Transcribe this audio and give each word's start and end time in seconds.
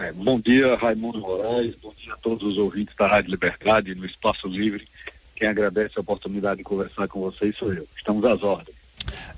É, 0.00 0.12
bom 0.12 0.40
dia, 0.40 0.76
Raimundo 0.76 1.20
Moraes, 1.20 1.74
bom 1.74 1.92
dia 1.94 2.14
a 2.14 2.16
todos 2.16 2.48
os 2.48 2.56
ouvintes 2.56 2.96
da 2.96 3.06
Rádio 3.06 3.32
Liberdade, 3.32 3.94
no 3.94 4.06
Espaço 4.06 4.48
Livre. 4.48 4.88
Quem 5.36 5.46
agradece 5.46 5.92
a 5.96 6.00
oportunidade 6.00 6.56
de 6.56 6.64
conversar 6.64 7.06
com 7.06 7.20
vocês 7.20 7.54
sou 7.54 7.70
eu. 7.70 7.86
Estamos 7.94 8.24
às 8.24 8.42
ordens. 8.42 8.79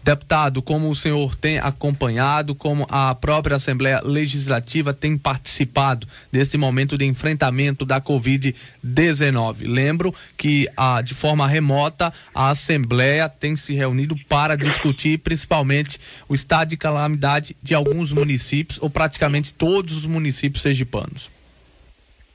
Deputado, 0.02 0.60
como 0.60 0.90
o 0.90 0.96
senhor 0.96 1.36
tem 1.36 1.58
acompanhado, 1.58 2.56
como 2.56 2.86
a 2.90 3.14
própria 3.14 3.56
Assembleia 3.56 4.00
Legislativa 4.02 4.92
tem 4.92 5.16
participado 5.16 6.08
desse 6.30 6.58
momento 6.58 6.98
de 6.98 7.04
enfrentamento 7.04 7.84
da 7.84 8.00
Covid-19? 8.00 9.68
Lembro 9.68 10.12
que 10.36 10.68
ah, 10.76 11.00
de 11.00 11.14
forma 11.14 11.46
remota 11.46 12.12
a 12.34 12.50
Assembleia 12.50 13.28
tem 13.28 13.56
se 13.56 13.74
reunido 13.74 14.16
para 14.28 14.56
discutir 14.56 15.18
principalmente 15.18 16.00
o 16.28 16.34
estado 16.34 16.70
de 16.70 16.76
calamidade 16.76 17.56
de 17.62 17.74
alguns 17.74 18.12
municípios 18.12 18.78
ou 18.82 18.90
praticamente 18.90 19.54
todos 19.54 19.96
os 19.96 20.06
municípios 20.06 20.62
sergipanos. 20.62 21.30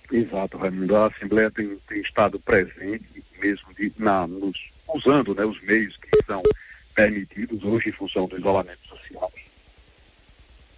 Exato, 0.09 0.57
Raimundo. 0.57 0.95
A 0.95 1.07
Assembleia 1.07 1.51
tem, 1.51 1.77
tem 1.87 2.01
estado 2.01 2.39
presente 2.39 3.03
mesmo 3.41 3.67
de, 3.77 3.91
na, 3.97 4.25
nos, 4.25 4.57
usando 4.95 5.35
né, 5.35 5.45
os 5.45 5.61
meios 5.61 5.95
que 5.97 6.23
são 6.25 6.41
permitidos 6.97 7.63
hoje 7.63 7.89
em 7.89 7.91
função 7.91 8.25
do 8.25 8.39
isolamento 8.39 8.87
social, 8.87 9.31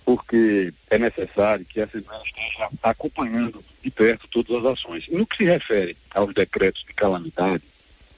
porque 0.04 0.74
é 0.90 0.98
necessário 0.98 1.66
que 1.66 1.80
a 1.80 1.86
Assembleia 1.86 2.22
esteja 2.26 2.70
acompanhando 2.84 3.64
de 3.82 3.90
perto 3.90 4.28
todas 4.28 4.58
as 4.58 4.74
ações. 4.74 5.06
E 5.08 5.16
no 5.16 5.26
que 5.26 5.38
se 5.38 5.46
refere 5.46 5.96
aos 6.14 6.34
decretos 6.34 6.84
de 6.84 6.94
calamidade, 6.94 7.64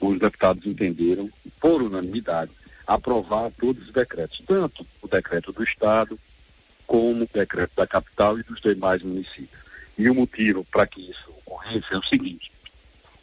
os 0.00 0.18
deputados 0.18 0.66
entenderam, 0.66 1.30
por 1.60 1.80
unanimidade, 1.80 2.50
aprovar 2.88 3.52
todos 3.52 3.86
os 3.86 3.92
decretos, 3.92 4.42
tanto 4.48 4.84
o 5.00 5.06
decreto 5.06 5.52
do 5.52 5.62
Estado, 5.62 6.18
como 6.84 7.22
o 7.22 7.28
decreto 7.32 7.70
da 7.76 7.86
capital 7.86 8.36
e 8.36 8.42
dos 8.42 8.60
demais 8.60 9.00
municípios. 9.00 9.62
E 9.96 10.10
o 10.10 10.14
motivo 10.16 10.64
para 10.72 10.88
que 10.88 11.08
isso 11.08 11.30
ocorresse 11.46 11.86
é 11.92 11.98
o 11.98 12.02
seguinte: 12.02 12.50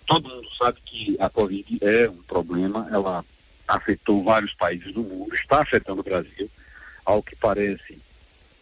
todo 0.06 0.30
mundo 0.30 0.48
sabe 0.58 0.80
que 0.86 1.18
a 1.20 1.30
Covid 1.30 1.80
é 1.82 2.10
um 2.10 2.22
problema, 2.24 2.88
ela 2.94 3.26
afetou 3.70 4.24
vários 4.24 4.54
países 4.54 4.94
do 4.94 5.04
mundo, 5.04 5.34
está 5.36 5.62
afetando 5.62 6.02
o 6.02 6.04
Brasil. 6.04 6.50
Ao 7.06 7.22
que 7.22 7.36
parece, 7.36 8.00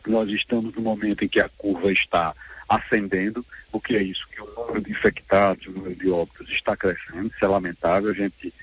nós 0.05 0.29
estamos 0.29 0.75
no 0.75 0.81
momento 0.81 1.23
em 1.23 1.27
que 1.27 1.39
a 1.39 1.49
curva 1.49 1.91
está 1.91 2.35
ascendendo. 2.67 3.45
O 3.71 3.79
que 3.79 3.95
é 3.95 4.03
isso? 4.03 4.27
Que 4.27 4.41
o 4.41 4.53
número 4.53 4.81
de 4.81 4.91
infectados, 4.91 5.65
o 5.67 5.71
número 5.71 5.95
de 5.95 6.09
óbitos 6.09 6.49
está 6.49 6.75
crescendo, 6.75 7.27
isso 7.27 7.43
é 7.43 7.47
lamentável. 7.47 8.11
A 8.11 8.13
gente 8.13 8.53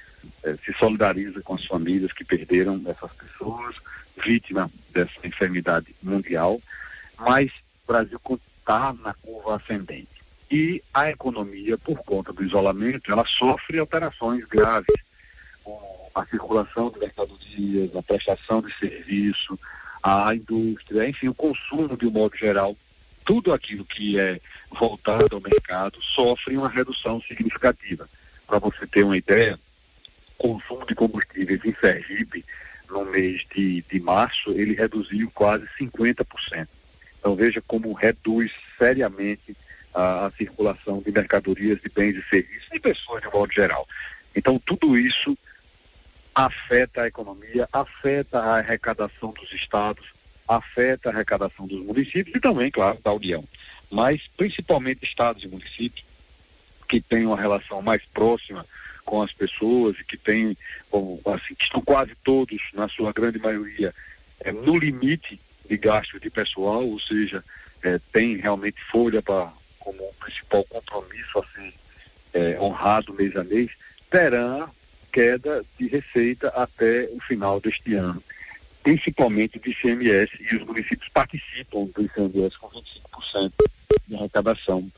eh, 0.42 0.56
se 0.64 0.72
solidariza 0.74 1.40
com 1.42 1.54
as 1.54 1.64
famílias 1.64 2.12
que 2.12 2.24
perderam 2.24 2.80
essas 2.86 3.12
pessoas, 3.12 3.76
vítima 4.22 4.70
dessa 4.92 5.26
enfermidade 5.26 5.94
mundial, 6.02 6.60
mas 7.18 7.50
o 7.84 7.92
Brasil 7.92 8.20
está 8.58 8.92
na 9.02 9.14
curva 9.14 9.56
ascendente. 9.56 10.08
E 10.50 10.82
a 10.92 11.10
economia, 11.10 11.76
por 11.78 11.98
conta 11.98 12.32
do 12.32 12.44
isolamento, 12.44 13.10
ela 13.10 13.24
sofre 13.26 13.78
alterações 13.78 14.44
graves 14.44 15.03
a 16.14 16.24
circulação 16.26 16.90
de 16.90 17.00
mercadorias, 17.00 17.96
a 17.96 18.02
prestação 18.02 18.62
de 18.62 18.72
serviço, 18.78 19.58
a 20.02 20.34
indústria, 20.34 21.08
enfim, 21.08 21.28
o 21.28 21.34
consumo 21.34 21.96
de 21.96 22.06
um 22.06 22.10
modo 22.10 22.36
geral, 22.36 22.76
tudo 23.24 23.52
aquilo 23.52 23.84
que 23.84 24.18
é 24.18 24.38
voltado 24.70 25.34
ao 25.34 25.40
mercado 25.40 26.00
sofre 26.02 26.56
uma 26.56 26.68
redução 26.68 27.20
significativa. 27.20 28.08
Para 28.46 28.58
você 28.58 28.86
ter 28.86 29.02
uma 29.02 29.16
ideia, 29.16 29.58
o 30.38 30.48
consumo 30.48 30.86
de 30.86 30.94
combustíveis 30.94 31.64
em 31.64 31.74
Sergipe, 31.74 32.44
no 32.88 33.04
mês 33.06 33.42
de, 33.54 33.82
de 33.90 34.00
março, 34.00 34.50
ele 34.50 34.74
reduziu 34.74 35.30
quase 35.34 35.66
50%. 35.80 36.68
Então 37.18 37.34
veja 37.34 37.62
como 37.66 37.92
reduz 37.92 38.52
seriamente 38.78 39.56
a, 39.94 40.26
a 40.26 40.30
circulação 40.32 41.00
de 41.00 41.10
mercadorias, 41.10 41.80
de 41.80 41.88
bens 41.88 42.14
e 42.14 42.22
serviços, 42.28 42.68
e 42.72 42.78
pessoas 42.78 43.22
de 43.22 43.28
modo 43.32 43.52
geral. 43.52 43.88
Então 44.36 44.60
tudo 44.64 44.98
isso 44.98 45.36
afeta 46.34 47.02
a 47.02 47.06
economia, 47.06 47.68
afeta 47.72 48.40
a 48.40 48.56
arrecadação 48.56 49.32
dos 49.32 49.52
estados, 49.52 50.04
afeta 50.48 51.08
a 51.08 51.12
arrecadação 51.12 51.66
dos 51.66 51.84
municípios 51.84 52.34
e 52.34 52.40
também, 52.40 52.70
claro, 52.70 52.98
da 53.02 53.12
União. 53.12 53.44
Mas 53.90 54.22
principalmente 54.36 55.04
estados 55.04 55.44
e 55.44 55.48
municípios 55.48 56.04
que 56.88 57.00
têm 57.00 57.26
uma 57.26 57.40
relação 57.40 57.80
mais 57.80 58.02
próxima 58.12 58.66
com 59.04 59.22
as 59.22 59.32
pessoas 59.32 59.98
e 59.98 60.04
que 60.04 60.16
têm, 60.16 60.56
assim, 61.34 61.54
que 61.54 61.64
estão 61.64 61.80
quase 61.80 62.14
todos, 62.24 62.58
na 62.72 62.88
sua 62.88 63.12
grande 63.12 63.38
maioria, 63.38 63.94
é, 64.40 64.50
no 64.50 64.76
limite 64.76 65.40
de 65.68 65.76
gastos 65.76 66.20
de 66.20 66.30
pessoal, 66.30 66.84
ou 66.84 67.00
seja, 67.00 67.44
é, 67.82 68.00
tem 68.12 68.36
realmente 68.36 68.82
folha 68.90 69.22
para 69.22 69.52
como 69.78 70.12
principal 70.14 70.64
compromisso 70.64 71.38
a 71.38 71.44
ser 71.54 71.74
é, 72.32 72.58
honrado 72.60 73.14
mês 73.14 73.36
a 73.36 73.44
mês, 73.44 73.70
terá 74.10 74.68
queda 75.14 75.64
de 75.78 75.86
receita 75.86 76.48
até 76.48 77.08
o 77.12 77.20
final 77.20 77.60
deste 77.60 77.94
ano, 77.94 78.20
principalmente 78.82 79.60
do 79.60 79.70
ICMS, 79.70 80.32
e 80.40 80.56
os 80.56 80.66
municípios 80.66 81.08
participam 81.10 81.84
do 81.84 82.02
ICMS 82.02 82.58
com 82.58 82.68
25% 82.68 83.52
de 84.08 84.16
arrecadação. 84.16 84.90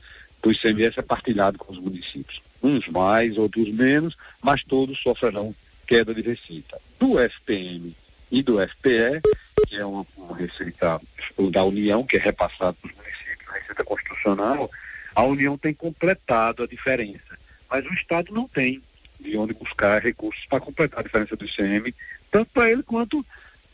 O 0.43 0.51
ICMS 0.51 0.99
é 0.99 1.03
partilhado 1.03 1.59
com 1.59 1.71
os 1.71 1.77
municípios, 1.77 2.41
uns 2.63 2.87
mais, 2.87 3.37
outros 3.37 3.71
menos, 3.71 4.17
mas 4.41 4.63
todos 4.63 4.99
sofrerão 5.01 5.53
queda 5.85 6.15
de 6.15 6.21
receita. 6.21 6.79
Do 6.99 7.19
FPM 7.19 7.95
e 8.31 8.41
do 8.41 8.57
FPE, 8.59 9.21
que 9.67 9.75
é 9.75 9.85
uma, 9.85 10.05
uma 10.17 10.35
receita 10.35 10.99
da 11.51 11.63
União, 11.63 12.03
que 12.03 12.17
é 12.17 12.19
repassada 12.19 12.73
para 12.73 12.89
os 12.89 12.95
municípios, 12.95 13.53
receita 13.53 13.83
constitucional, 13.83 14.71
a 15.13 15.23
União 15.23 15.57
tem 15.57 15.73
completado 15.73 16.63
a 16.63 16.67
diferença, 16.67 17.37
mas 17.69 17.85
o 17.85 17.93
Estado 17.93 18.33
não 18.33 18.47
tem 18.47 18.81
de 19.19 19.37
onde 19.37 19.53
buscar 19.53 20.01
recursos 20.01 20.45
para 20.45 20.59
completar 20.59 20.99
a 20.99 21.03
diferença 21.03 21.35
do 21.35 21.45
ICM, 21.45 21.93
tanto 22.31 22.51
para 22.51 22.71
ele 22.71 22.83
quanto 22.83 23.25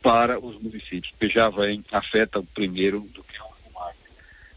para 0.02 0.40
os 0.40 0.62
municípios, 0.62 1.12
porque 1.12 1.30
já 1.30 1.50
vem, 1.50 1.84
afeta 1.92 2.40
o 2.40 2.46
primeiro 2.46 3.00
do 3.00 3.24
que 3.24 3.40
o 3.40 3.80
mais. 3.80 3.96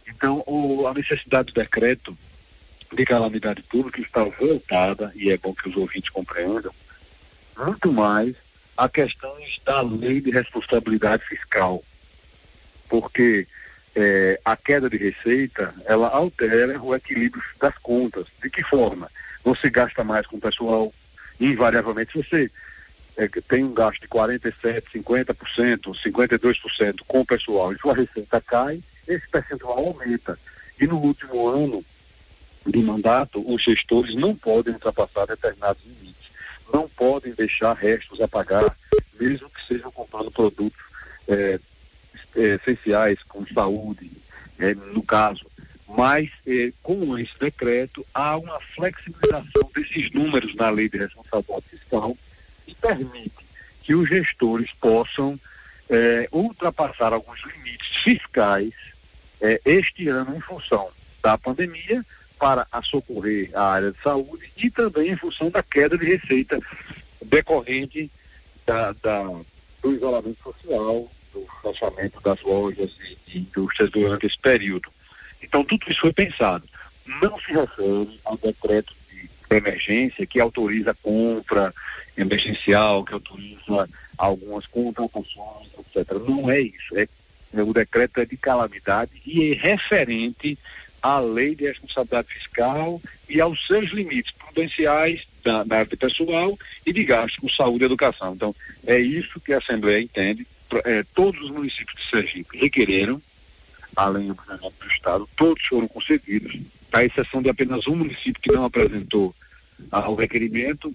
Então, 0.08 0.42
o, 0.46 0.86
a 0.86 0.94
necessidade 0.94 1.52
do 1.52 1.60
decreto 1.60 2.16
de 2.92 3.04
calamidade 3.04 3.62
pública 3.62 4.00
está 4.00 4.24
voltada, 4.24 5.12
e 5.14 5.30
é 5.30 5.36
bom 5.36 5.54
que 5.54 5.68
os 5.68 5.76
ouvintes 5.76 6.10
compreendam, 6.10 6.72
muito 7.56 7.92
mais 7.92 8.34
a 8.76 8.88
questões 8.88 9.58
da 9.64 9.80
lei 9.80 10.20
de 10.20 10.30
responsabilidade 10.30 11.24
fiscal. 11.24 11.82
Porque 12.88 13.46
é, 13.94 14.38
a 14.44 14.56
queda 14.56 14.90
de 14.90 14.98
receita, 14.98 15.74
ela 15.86 16.08
altera 16.08 16.80
o 16.82 16.94
equilíbrio 16.94 17.42
das 17.60 17.76
contas. 17.78 18.26
De 18.42 18.50
que 18.50 18.62
forma? 18.62 19.10
Você 19.46 19.70
gasta 19.70 20.02
mais 20.02 20.26
com 20.26 20.38
o 20.38 20.40
pessoal, 20.40 20.92
invariavelmente 21.38 22.18
você 22.18 22.50
é, 23.16 23.28
tem 23.28 23.62
um 23.62 23.72
gasto 23.72 24.00
de 24.00 24.08
47%, 24.08 24.82
50%, 24.92 25.94
52% 26.04 26.96
com 27.06 27.20
o 27.20 27.24
pessoal 27.24 27.72
e 27.72 27.78
sua 27.78 27.94
receita 27.94 28.40
cai, 28.40 28.82
esse 29.06 29.28
percentual 29.28 29.78
aumenta. 29.78 30.36
E 30.80 30.86
no 30.88 30.96
último 30.96 31.46
ano 31.46 31.84
de 32.66 32.82
mandato, 32.82 33.40
os 33.48 33.62
gestores 33.62 34.16
não 34.16 34.34
podem 34.34 34.74
ultrapassar 34.74 35.26
determinados 35.26 35.80
limites, 35.84 36.26
não 36.74 36.88
podem 36.88 37.32
deixar 37.32 37.76
restos 37.76 38.20
a 38.20 38.26
pagar, 38.26 38.76
mesmo 39.20 39.48
que 39.48 39.64
sejam 39.64 39.92
comprando 39.92 40.32
produtos 40.32 40.82
é, 41.28 41.60
é, 42.34 42.58
essenciais, 42.60 43.22
como 43.28 43.46
saúde, 43.54 44.10
é, 44.58 44.74
no 44.74 45.04
caso, 45.04 45.46
mas 45.88 46.28
eh, 46.46 46.72
com 46.82 47.16
esse 47.18 47.38
decreto 47.38 48.04
há 48.12 48.36
uma 48.36 48.60
flexibilização 48.74 49.70
desses 49.74 50.10
números 50.12 50.54
na 50.54 50.70
lei 50.70 50.88
de 50.88 50.98
responsabilidade 50.98 51.64
fiscal 51.70 52.16
que 52.66 52.74
permite 52.74 53.46
que 53.82 53.94
os 53.94 54.08
gestores 54.08 54.70
possam 54.80 55.38
eh, 55.88 56.28
ultrapassar 56.32 57.12
alguns 57.12 57.40
limites 57.44 57.88
fiscais 58.02 58.72
eh, 59.40 59.60
este 59.64 60.08
ano 60.08 60.36
em 60.36 60.40
função 60.40 60.88
da 61.22 61.38
pandemia 61.38 62.04
para 62.38 62.66
a 62.70 62.82
socorrer 62.82 63.50
a 63.54 63.72
área 63.72 63.92
de 63.92 64.02
saúde 64.02 64.50
e 64.56 64.70
também 64.70 65.10
em 65.10 65.16
função 65.16 65.50
da 65.50 65.62
queda 65.62 65.96
de 65.96 66.04
receita 66.04 66.60
decorrente 67.22 68.10
da, 68.66 68.92
da 68.92 69.22
do 69.82 69.94
isolamento 69.94 70.38
social, 70.42 71.08
do 71.32 71.46
fechamento 71.62 72.20
das 72.20 72.40
lojas 72.42 72.90
e, 73.00 73.16
e 73.28 73.38
indústrias 73.38 73.90
durante 73.90 74.26
esse 74.26 74.38
período. 74.38 74.88
Então, 75.46 75.64
tudo 75.64 75.84
isso 75.88 76.00
foi 76.00 76.12
pensado. 76.12 76.64
Não 77.22 77.38
se 77.40 77.52
refere 77.52 78.20
ao 78.24 78.36
decreto 78.36 78.92
de 79.10 79.28
emergência 79.56 80.26
que 80.26 80.40
autoriza 80.40 80.90
a 80.90 80.94
compra 80.94 81.72
emergencial, 82.16 83.04
que 83.04 83.14
autoriza 83.14 83.88
algumas 84.18 84.66
contratações, 84.66 85.68
etc. 85.78 86.12
Não 86.26 86.50
é 86.50 86.60
isso. 86.60 86.96
É, 86.96 87.08
o 87.62 87.72
decreto 87.72 88.20
é 88.20 88.26
de 88.26 88.36
calamidade 88.36 89.12
e 89.24 89.52
é 89.52 89.54
referente 89.54 90.58
à 91.00 91.20
lei 91.20 91.54
de 91.54 91.66
responsabilidade 91.66 92.28
fiscal 92.34 93.00
e 93.28 93.40
aos 93.40 93.64
seus 93.66 93.90
limites 93.92 94.32
prudenciais 94.32 95.22
da, 95.44 95.62
da 95.62 95.78
área 95.78 95.96
pessoal 95.96 96.58
e 96.84 96.92
de 96.92 97.04
gasto 97.04 97.40
com 97.40 97.48
saúde 97.48 97.84
e 97.84 97.86
educação. 97.86 98.34
Então, 98.34 98.54
é 98.86 98.98
isso 98.98 99.40
que 99.40 99.52
a 99.52 99.58
Assembleia 99.58 100.00
entende. 100.00 100.46
É, 100.84 101.04
todos 101.14 101.40
os 101.42 101.50
municípios 101.50 101.96
de 102.02 102.10
Sergipe 102.10 102.58
requereram 102.58 103.22
além 103.96 104.28
do 104.28 104.36
Estado, 104.90 105.28
todos 105.36 105.64
foram 105.66 105.88
concedidos, 105.88 106.60
à 106.92 107.04
exceção 107.04 107.42
de 107.42 107.48
apenas 107.48 107.86
um 107.86 107.96
município 107.96 108.40
que 108.40 108.52
não 108.52 108.64
apresentou 108.64 109.34
ah, 109.90 110.08
o 110.08 110.14
requerimento, 110.14 110.92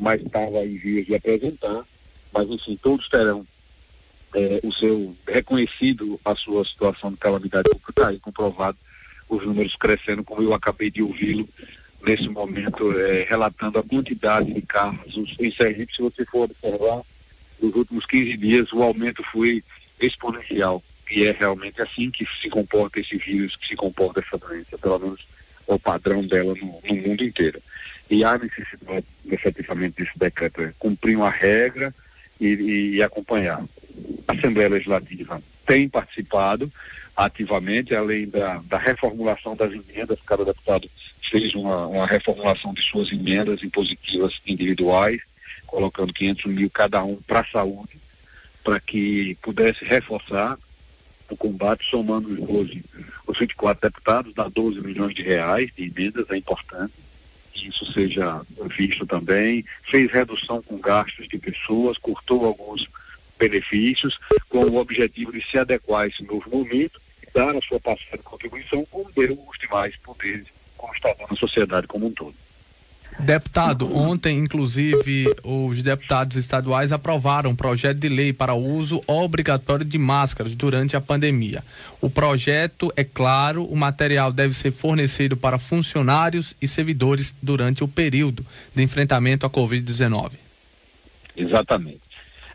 mas 0.00 0.20
estava 0.20 0.64
em 0.64 0.76
vias 0.76 1.06
de 1.06 1.14
apresentar, 1.14 1.84
mas 2.32 2.48
enfim, 2.48 2.78
todos 2.80 3.08
terão 3.08 3.46
é, 4.34 4.60
o 4.62 4.72
seu 4.72 5.16
reconhecido 5.26 6.20
a 6.24 6.34
sua 6.36 6.64
situação 6.64 7.10
de 7.10 7.16
calamidade 7.16 7.68
pública, 7.68 7.90
está 7.90 8.08
aí 8.08 8.18
comprovado, 8.18 8.76
os 9.28 9.44
números 9.44 9.74
crescendo, 9.76 10.24
como 10.24 10.42
eu 10.42 10.54
acabei 10.54 10.90
de 10.90 11.02
ouvi-lo 11.02 11.48
nesse 12.02 12.28
momento, 12.28 12.92
é, 12.98 13.24
relatando 13.28 13.78
a 13.78 13.82
quantidade 13.82 14.52
de 14.52 14.62
casos. 14.62 15.36
Em 15.38 15.52
Sergipe, 15.52 15.94
se 15.94 16.02
você 16.02 16.24
for 16.24 16.44
observar, 16.44 17.02
nos 17.60 17.74
últimos 17.74 18.06
15 18.06 18.36
dias 18.36 18.72
o 18.72 18.82
aumento 18.82 19.22
foi 19.30 19.62
exponencial, 20.00 20.82
e 21.10 21.24
é 21.24 21.32
realmente 21.32 21.80
assim 21.82 22.10
que 22.10 22.26
se 22.40 22.48
comporta 22.48 23.00
esse 23.00 23.16
vírus, 23.16 23.56
que 23.56 23.68
se 23.68 23.76
comporta 23.76 24.20
essa 24.20 24.38
doença, 24.38 24.78
pelo 24.78 24.98
menos 24.98 25.26
o 25.66 25.78
padrão 25.78 26.24
dela 26.24 26.54
no, 26.54 26.80
no 26.84 26.94
mundo 26.94 27.24
inteiro. 27.24 27.60
E 28.08 28.24
há 28.24 28.38
necessidade, 28.38 29.06
efetivamente, 29.30 30.02
desse 30.02 30.18
decreto, 30.18 30.62
é 30.62 30.72
cumprir 30.78 31.16
uma 31.16 31.30
regra 31.30 31.94
e, 32.40 32.46
e, 32.46 32.94
e 32.96 33.02
acompanhar. 33.02 33.62
A 34.26 34.32
Assembleia 34.32 34.68
Legislativa 34.68 35.40
tem 35.66 35.88
participado 35.88 36.70
ativamente, 37.16 37.94
além 37.94 38.28
da, 38.28 38.60
da 38.64 38.78
reformulação 38.78 39.54
das 39.54 39.72
emendas, 39.72 40.18
cada 40.24 40.44
deputado 40.44 40.88
fez 41.30 41.54
uma, 41.54 41.86
uma 41.86 42.06
reformulação 42.06 42.72
de 42.74 42.82
suas 42.82 43.12
emendas 43.12 43.62
impositivas 43.62 44.34
individuais, 44.46 45.20
colocando 45.66 46.12
500 46.12 46.52
mil 46.52 46.70
cada 46.70 47.04
um 47.04 47.16
para 47.22 47.40
a 47.40 47.46
saúde, 47.46 47.96
para 48.64 48.80
que 48.80 49.36
pudesse 49.40 49.84
reforçar 49.84 50.58
o 51.34 51.36
combate, 51.36 51.88
somando 51.90 52.28
os 52.28 52.38
12, 52.38 52.84
os 53.26 53.38
24 53.38 53.88
deputados, 53.88 54.34
dá 54.34 54.48
12 54.48 54.80
milhões 54.80 55.14
de 55.14 55.22
reais 55.22 55.70
de 55.76 55.84
emendas, 55.84 56.30
é 56.30 56.36
importante 56.36 56.92
que 57.52 57.68
isso 57.68 57.90
seja 57.92 58.40
visto 58.76 59.06
também. 59.06 59.64
Fez 59.90 60.10
redução 60.10 60.62
com 60.62 60.78
gastos 60.78 61.28
de 61.28 61.38
pessoas, 61.38 61.98
cortou 61.98 62.46
alguns 62.46 62.88
benefícios, 63.38 64.18
com 64.48 64.64
o 64.64 64.76
objetivo 64.76 65.32
de 65.32 65.44
se 65.50 65.58
adequar 65.58 66.02
a 66.02 66.06
esse 66.06 66.22
novo 66.24 66.48
momento 66.50 67.00
e 67.22 67.30
dar 67.32 67.54
a 67.56 67.60
sua 67.62 67.80
parcela 67.80 68.18
de 68.18 68.22
contribuição, 68.22 68.84
como 68.90 69.10
deu 69.12 69.32
os 69.48 69.58
demais 69.58 69.96
poderes, 69.96 70.46
está 70.94 71.14
na 71.30 71.36
sociedade 71.36 71.86
como 71.86 72.06
um 72.06 72.12
todo. 72.12 72.34
Deputado, 73.22 73.94
ontem, 73.94 74.38
inclusive, 74.38 75.26
os 75.44 75.82
deputados 75.82 76.36
estaduais 76.36 76.90
aprovaram 76.90 77.50
um 77.50 77.56
projeto 77.56 77.98
de 77.98 78.08
lei 78.08 78.32
para 78.32 78.54
o 78.54 78.64
uso 78.64 79.02
obrigatório 79.06 79.84
de 79.84 79.98
máscaras 79.98 80.54
durante 80.54 80.96
a 80.96 81.00
pandemia. 81.00 81.62
O 82.00 82.08
projeto 82.08 82.92
é 82.96 83.04
claro, 83.04 83.64
o 83.64 83.76
material 83.76 84.32
deve 84.32 84.54
ser 84.54 84.72
fornecido 84.72 85.36
para 85.36 85.58
funcionários 85.58 86.56
e 86.60 86.66
servidores 86.66 87.34
durante 87.42 87.84
o 87.84 87.88
período 87.88 88.44
de 88.74 88.82
enfrentamento 88.82 89.44
à 89.44 89.50
Covid-19. 89.50 90.32
Exatamente. 91.36 92.00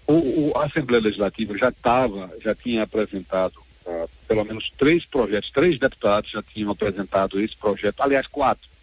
O, 0.08 0.14
o, 0.14 0.54
a 0.58 0.66
Assembleia 0.66 1.04
Legislativa 1.04 1.58
já 1.58 1.70
estava, 1.70 2.30
já 2.44 2.54
tinha 2.56 2.84
apresentado 2.84 3.56
uh, 3.86 4.10
pelo 4.28 4.44
menos 4.44 4.72
três 4.78 5.06
projetos, 5.06 5.50
três 5.52 5.80
deputados 5.80 6.32
já 6.32 6.42
tinham 6.42 6.72
apresentado 6.72 7.40
esse 7.40 7.56
projeto, 7.56 8.02
aliás, 8.02 8.28
quatro 8.28 8.75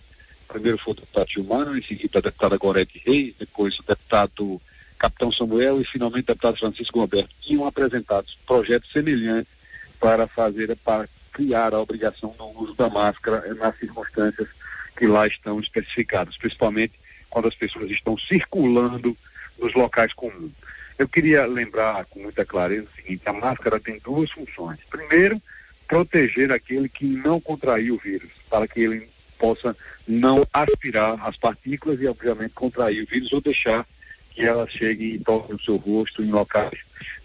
primeiro 0.52 0.78
foi 0.78 0.92
o 0.92 0.96
deputado 0.96 1.30
Gilmano, 1.30 1.78
em 1.78 1.82
seguida 1.82 2.18
a 2.18 2.22
deputada 2.22 2.58
Gorete 2.58 3.02
Reis, 3.04 3.34
depois 3.38 3.78
o 3.78 3.82
deputado 3.82 4.60
Capitão 4.98 5.32
Samuel 5.32 5.80
e 5.80 5.86
finalmente 5.86 6.24
o 6.24 6.26
deputado 6.26 6.58
Francisco 6.58 7.00
Roberto, 7.00 7.30
tinham 7.40 7.66
apresentado 7.66 8.26
projetos 8.46 8.92
semelhantes 8.92 9.50
para 9.98 10.26
fazer, 10.28 10.76
para 10.84 11.08
criar 11.32 11.74
a 11.74 11.80
obrigação 11.80 12.34
do 12.36 12.62
uso 12.62 12.74
da 12.74 12.90
máscara 12.90 13.54
nas 13.54 13.76
circunstâncias 13.78 14.48
que 14.96 15.06
lá 15.06 15.26
estão 15.26 15.58
especificadas, 15.58 16.36
principalmente 16.36 16.92
quando 17.30 17.48
as 17.48 17.54
pessoas 17.54 17.90
estão 17.90 18.16
circulando 18.18 19.16
nos 19.58 19.72
locais 19.74 20.12
comuns. 20.12 20.52
Eu 20.98 21.08
queria 21.08 21.46
lembrar 21.46 22.04
com 22.04 22.20
muita 22.20 22.44
clareza 22.44 22.86
o 22.86 23.02
seguinte, 23.02 23.22
a 23.24 23.32
máscara 23.32 23.80
tem 23.80 23.98
duas 24.04 24.30
funções. 24.30 24.78
Primeiro, 24.90 25.40
proteger 25.88 26.52
aquele 26.52 26.88
que 26.88 27.06
não 27.06 27.40
contraiu 27.40 27.94
o 27.94 27.98
vírus, 27.98 28.30
para 28.50 28.68
que 28.68 28.80
ele 28.80 29.08
possa 29.42 29.76
não 30.06 30.46
aspirar 30.52 31.18
as 31.26 31.36
partículas 31.36 32.00
e, 32.00 32.06
obviamente, 32.06 32.54
contrair 32.54 33.02
o 33.02 33.06
vírus 33.06 33.32
ou 33.32 33.40
deixar 33.40 33.84
que 34.30 34.42
ela 34.42 34.68
chegue 34.70 35.14
e 35.14 35.18
toque 35.18 35.52
o 35.52 35.60
seu 35.60 35.76
rosto 35.76 36.22
em 36.22 36.30
locais 36.30 36.78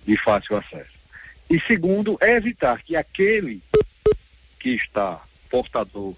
de 0.03 0.17
fácil 0.23 0.57
acesso. 0.57 0.97
E 1.47 1.61
segundo, 1.61 2.17
é 2.19 2.31
evitar 2.31 2.81
que 2.81 2.95
aquele 2.95 3.61
que 4.59 4.71
está 4.71 5.21
portador 5.47 6.15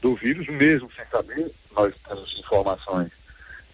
do 0.00 0.14
vírus, 0.14 0.46
mesmo 0.46 0.88
sem 0.94 1.04
saber, 1.06 1.50
nós 1.74 1.92
temos 2.06 2.36
informações 2.38 3.10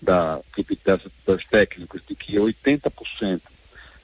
da 0.01 0.41
equipe 0.57 0.81
das, 0.83 1.03
das 1.27 1.45
técnicos 1.45 2.01
de 2.09 2.15
que 2.15 2.37
80% 2.37 3.43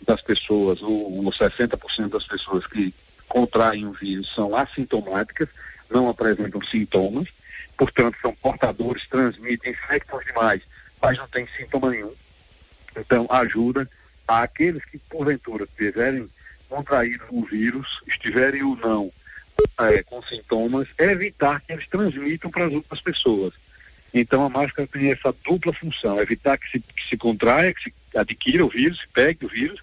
das 0.06 0.20
pessoas, 0.20 0.82
ou, 0.82 1.24
ou 1.24 1.32
60% 1.32 2.08
das 2.08 2.26
pessoas 2.26 2.66
que 2.66 2.94
contraem 3.26 3.86
o 3.86 3.92
vírus 3.92 4.30
são 4.34 4.54
assintomáticas, 4.54 5.48
não 5.90 6.08
apresentam 6.08 6.60
sintomas, 6.66 7.28
portanto, 7.76 8.16
são 8.20 8.34
portadores, 8.34 9.06
transmitem, 9.08 9.72
infectam 9.72 10.19
os 10.19 10.24
demais, 10.24 10.62
mas 11.00 11.19
não 11.19 11.28
tem 11.28 11.46
sintoma 11.56 11.90
nenhum. 11.90 12.12
Então, 12.96 13.26
ajuda 13.30 13.88
aqueles 14.26 14.84
que, 14.84 14.98
porventura, 14.98 15.66
tiverem 15.76 16.28
contraído 16.69 17.24
o 17.30 17.44
vírus, 17.44 18.00
estiverem 18.06 18.62
ou 18.62 18.76
não 18.76 19.12
é, 19.80 20.02
com 20.02 20.22
sintomas, 20.22 20.88
evitar 20.98 21.60
que 21.60 21.72
eles 21.72 21.86
transmitam 21.88 22.50
para 22.50 22.66
as 22.66 22.72
outras 22.72 23.00
pessoas. 23.00 23.52
Então, 24.14 24.44
a 24.44 24.48
máscara 24.48 24.88
tem 24.90 25.10
essa 25.10 25.34
dupla 25.44 25.72
função: 25.72 26.20
evitar 26.20 26.58
que 26.58 26.70
se, 26.70 26.80
que 26.80 27.08
se 27.08 27.16
contraia, 27.16 27.72
que 27.72 27.90
se 27.90 28.19
adquira 28.19 28.64
o 28.64 28.69
vírus, 28.69 29.00
se 29.00 29.08
pegue 29.08 29.46
o 29.46 29.48
vírus, 29.48 29.80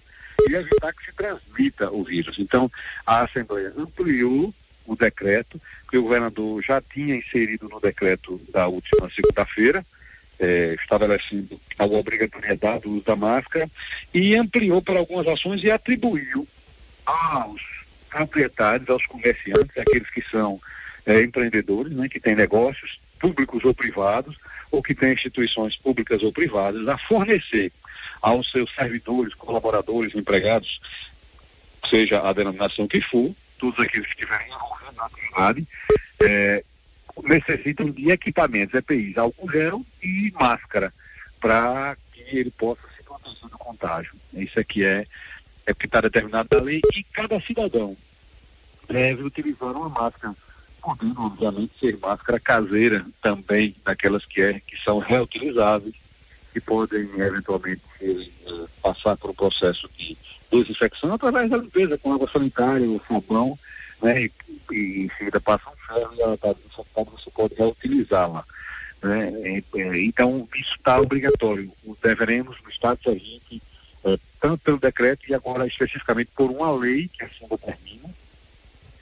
e 0.48 0.54
evitar 0.54 0.92
que 0.92 1.04
se 1.04 1.12
transmita 1.12 1.90
o 1.90 2.04
vírus. 2.04 2.36
Então, 2.38 2.70
a 3.06 3.22
Assembleia 3.22 3.72
ampliou 3.76 4.54
o 4.90 4.96
decreto, 4.96 5.60
que 5.88 5.96
o 5.96 6.02
governador 6.02 6.60
já 6.64 6.80
tinha 6.80 7.14
inserido 7.14 7.68
no 7.68 7.80
decreto 7.80 8.40
da 8.52 8.66
última 8.66 9.08
segunda-feira, 9.08 9.86
é, 10.40 10.74
estabelecendo 10.80 11.60
a 11.78 11.84
obrigatoriedade 11.84 12.82
do 12.82 12.94
uso 12.94 13.04
da 13.04 13.14
máscara, 13.14 13.70
e 14.12 14.34
ampliou 14.34 14.82
para 14.82 14.98
algumas 14.98 15.28
ações 15.28 15.62
e 15.62 15.70
atribuiu 15.70 16.46
aos 17.06 17.62
proprietários, 18.08 18.90
aos 18.90 19.06
comerciantes, 19.06 19.78
aqueles 19.78 20.10
que 20.10 20.24
são 20.28 20.60
é, 21.06 21.22
empreendedores, 21.22 21.92
né, 21.92 22.08
que 22.08 22.18
têm 22.18 22.34
negócios 22.34 22.98
públicos 23.20 23.62
ou 23.64 23.72
privados, 23.72 24.36
ou 24.72 24.82
que 24.82 24.94
têm 24.94 25.12
instituições 25.12 25.76
públicas 25.76 26.20
ou 26.22 26.32
privadas, 26.32 26.88
a 26.88 26.98
fornecer 26.98 27.70
aos 28.20 28.50
seus 28.50 28.74
servidores, 28.74 29.34
colaboradores, 29.34 30.16
empregados, 30.16 30.80
seja 31.88 32.28
a 32.28 32.32
denominação 32.32 32.88
que 32.88 33.00
for, 33.00 33.32
todos 33.60 33.78
aqueles 33.78 34.06
que 34.08 34.14
estiverem 34.14 34.50
na 35.00 35.06
atividade, 35.06 35.68
é, 36.22 36.64
necessitam 37.22 37.90
de 37.90 38.10
equipamentos, 38.10 38.74
EPIs, 38.74 39.16
álcool 39.16 39.50
gel 39.50 39.86
e 40.02 40.32
máscara, 40.38 40.92
para 41.40 41.96
que 42.12 42.36
ele 42.36 42.50
possa 42.50 42.82
se 42.96 43.02
proteger 43.02 43.48
do 43.48 43.58
contágio. 43.58 44.12
Isso 44.34 44.58
aqui 44.58 44.84
é, 44.84 45.06
é 45.66 45.74
que 45.74 45.86
está 45.86 46.00
determinado 46.00 46.48
da 46.48 46.60
lei 46.60 46.80
e 46.94 47.02
cada 47.04 47.40
cidadão 47.40 47.96
deve 48.88 49.22
utilizar 49.22 49.72
uma 49.72 49.88
máscara, 49.88 50.34
podendo, 50.82 51.22
obviamente, 51.22 51.72
ser 51.78 51.98
máscara 51.98 52.40
caseira 52.40 53.06
também, 53.22 53.74
daquelas 53.84 54.24
que, 54.24 54.40
é, 54.40 54.60
que 54.60 54.76
são 54.82 54.98
reutilizáveis 54.98 55.94
e 56.54 56.60
podem, 56.60 57.08
eventualmente, 57.18 57.82
é, 58.02 58.26
passar 58.82 59.16
por 59.16 59.30
um 59.30 59.34
processo 59.34 59.88
de 59.96 60.16
desinfecção 60.50 61.14
através 61.14 61.48
da 61.48 61.58
limpeza 61.58 61.96
com 61.98 62.12
água 62.12 62.28
sanitária, 62.32 62.88
o 62.88 63.00
sabão, 63.06 63.56
né? 64.02 64.24
E, 64.24 64.32
e 64.72 65.04
em 65.04 65.10
seguida 65.16 65.40
passa 65.40 65.68
um 65.70 65.94
ferro 65.94 66.14
e 66.14 66.22
ela 66.22 66.34
está 66.34 66.52
desinfectada, 66.52 67.10
você 67.10 67.30
pode 67.30 67.54
reutilizá-la. 67.54 68.44
Né? 69.02 69.62
Então, 70.04 70.46
isso 70.54 70.74
está 70.76 71.00
obrigatório. 71.00 71.72
Deveremos, 72.02 72.56
no 72.62 72.70
Estado 72.70 72.98
de 72.98 73.04
Sergipe, 73.04 73.62
é, 74.04 74.18
tanto 74.40 74.58
pelo 74.58 74.78
decreto 74.78 75.22
e 75.28 75.34
agora 75.34 75.66
especificamente 75.66 76.30
por 76.34 76.50
uma 76.50 76.72
lei 76.72 77.08
que 77.08 77.24
assim 77.24 77.46
determina 77.48 78.08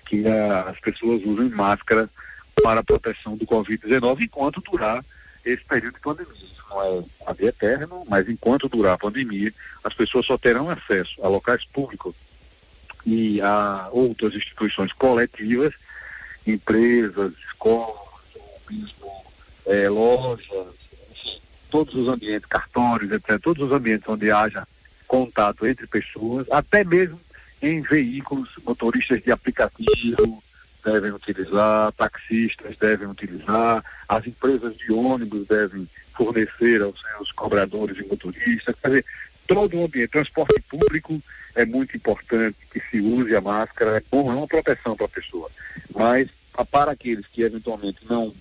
que 0.07 0.27
a, 0.27 0.63
as 0.63 0.81
pessoas 0.81 1.23
usem 1.25 1.51
máscara 1.51 2.09
para 2.63 2.81
a 2.81 2.85
proteção 2.85 3.37
do 3.37 3.47
Covid-19 3.47 4.23
enquanto 4.23 4.61
durar 4.61 5.05
esse 5.45 5.65
período 5.65 5.95
de 5.95 6.01
pandemia 6.01 6.49
não 6.69 6.83
é 6.83 7.05
a 7.27 7.33
vida 7.33 7.49
eterna, 7.49 7.89
mas 8.09 8.29
enquanto 8.29 8.69
durar 8.69 8.95
a 8.95 8.99
pandemia, 8.99 9.53
as 9.83 9.95
pessoas 9.95 10.27
só 10.27 10.37
terão 10.37 10.69
acesso 10.69 11.15
a 11.23 11.29
locais 11.29 11.65
públicos 11.73 12.15
e 13.09 13.41
a 13.41 13.89
outras 13.91 14.35
instituições 14.35 14.93
coletivas, 14.93 15.73
empresas, 16.47 17.33
escolas, 17.39 17.97
mesmo 18.71 19.25
é, 19.65 19.89
lojas, 19.89 20.67
todos 21.71 21.95
os 21.95 22.07
ambientes, 22.07 22.47
cartórios, 22.47 23.11
etc., 23.11 23.41
todos 23.43 23.65
os 23.65 23.73
ambientes 23.73 24.07
onde 24.07 24.31
haja 24.31 24.69
contato 25.07 25.67
entre 25.67 25.87
pessoas, 25.87 26.47
até 26.51 26.85
mesmo 26.85 27.19
em 27.63 27.81
veículos, 27.81 28.51
motoristas 28.63 29.23
de 29.23 29.33
aplicativo, 29.33 30.43
devem 30.85 31.11
utilizar, 31.11 31.91
taxistas 31.93 32.77
devem 32.77 33.09
utilizar, 33.09 33.83
as 34.07 34.27
empresas 34.27 34.77
de 34.77 34.93
ônibus 34.93 35.47
devem 35.47 35.89
fornecer 36.15 36.83
aos 36.83 37.01
seus 37.01 37.33
cobradores 37.33 37.97
e 37.97 38.07
motoristas, 38.07 38.77
quer 38.83 38.89
dizer, 38.89 39.05
todo 39.49 39.79
o 39.79 39.85
ambiente, 39.85 40.13
transporte 40.13 40.63
público 40.69 41.21
é 41.57 41.65
muito 41.65 41.97
importante 41.97 42.57
que 42.71 42.79
se 42.79 43.01
use 43.01 43.35
a 43.35 43.41
máscara, 43.41 43.97
é 43.97 44.17
é 44.17 44.17
uma 44.17 44.47
proteção 44.47 44.95
para 44.95 45.07
a 45.07 45.09
pessoa. 45.09 45.51
Mas 45.93 46.29
para 46.71 46.93
aqueles 46.93 47.27
que 47.27 47.43
eventualmente 47.43 48.01
não, 48.09 48.33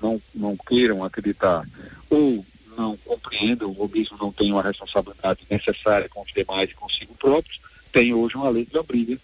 não, 0.00 0.20
não 0.34 0.56
queiram 0.56 1.04
acreditar 1.04 1.64
ou 2.08 2.44
não 2.76 2.96
compreendam 2.96 3.74
ou 3.76 3.88
mesmo 3.88 4.16
não 4.18 4.32
tenham 4.32 4.58
a 4.58 4.62
responsabilidade 4.62 5.44
necessária 5.50 6.08
com 6.08 6.22
os 6.22 6.32
demais 6.32 6.70
e 6.70 6.74
consigo 6.74 7.14
próprios, 7.14 7.60
tem 7.92 8.14
hoje 8.14 8.36
uma 8.36 8.48
lei 8.48 8.64
que 8.64 8.78
obriga. 8.78 9.18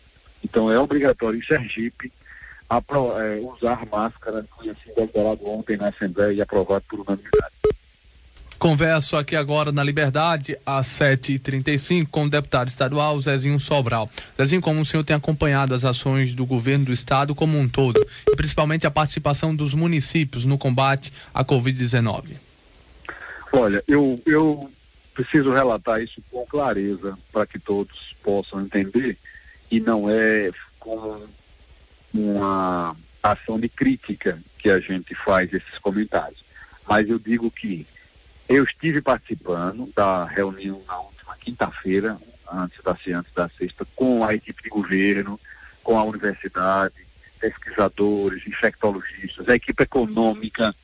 Então 0.44 0.70
é 0.70 0.78
obrigatório 0.78 1.38
em 1.38 1.44
Sergipe 1.44 2.12
a, 2.68 2.78
é, 2.78 3.40
usar 3.40 3.86
máscara, 3.86 4.44
foi 4.56 4.68
assim 4.68 4.92
deliberado 4.94 5.48
ontem 5.48 5.76
na 5.76 5.88
Assembleia 5.88 6.32
e 6.32 6.42
aprovado 6.42 6.84
por 6.88 7.00
unanimidade. 7.00 7.54
Converso 8.64 9.18
aqui 9.18 9.36
agora 9.36 9.70
na 9.70 9.84
Liberdade, 9.84 10.56
às 10.64 10.86
7h35, 10.86 12.08
com 12.10 12.24
o 12.24 12.30
deputado 12.30 12.68
estadual 12.68 13.20
Zezinho 13.20 13.60
Sobral. 13.60 14.08
Zezinho, 14.38 14.62
como 14.62 14.80
o 14.80 14.86
senhor 14.86 15.04
tem 15.04 15.14
acompanhado 15.14 15.74
as 15.74 15.84
ações 15.84 16.34
do 16.34 16.46
governo 16.46 16.86
do 16.86 16.92
estado 16.92 17.34
como 17.34 17.58
um 17.58 17.68
todo, 17.68 18.02
e 18.26 18.34
principalmente 18.34 18.86
a 18.86 18.90
participação 18.90 19.54
dos 19.54 19.74
municípios 19.74 20.46
no 20.46 20.56
combate 20.56 21.12
à 21.34 21.44
Covid-19? 21.44 22.38
Olha, 23.52 23.84
eu, 23.86 24.18
eu 24.24 24.72
preciso 25.12 25.52
relatar 25.52 26.00
isso 26.00 26.22
com 26.30 26.46
clareza 26.46 27.18
para 27.30 27.44
que 27.44 27.58
todos 27.58 28.16
possam 28.22 28.62
entender 28.62 29.18
e 29.70 29.78
não 29.78 30.08
é 30.08 30.50
com 30.80 31.20
uma 32.14 32.96
ação 33.22 33.60
de 33.60 33.68
crítica 33.68 34.38
que 34.58 34.70
a 34.70 34.80
gente 34.80 35.14
faz 35.14 35.52
esses 35.52 35.78
comentários. 35.82 36.42
Mas 36.88 37.10
eu 37.10 37.18
digo 37.18 37.50
que 37.50 37.86
eu 38.48 38.64
estive 38.64 39.00
participando 39.00 39.90
da 39.94 40.24
reunião 40.24 40.82
na 40.86 40.98
última 40.98 41.36
quinta-feira, 41.36 42.18
antes 42.52 42.82
da 42.82 42.96
antes 43.18 43.32
da 43.34 43.48
sexta, 43.48 43.86
com 43.96 44.24
a 44.24 44.34
equipe 44.34 44.62
de 44.62 44.68
governo, 44.68 45.38
com 45.82 45.98
a 45.98 46.04
universidade, 46.04 46.94
pesquisadores, 47.40 48.46
infectologistas, 48.46 49.48
a 49.48 49.54
equipe 49.54 49.82
econômica, 49.82 50.74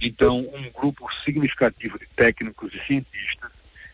então 0.00 0.38
um 0.38 0.70
grupo 0.70 1.08
significativo 1.24 1.98
de 1.98 2.06
técnicos 2.14 2.72
e 2.74 2.86
cientistas 2.86 3.50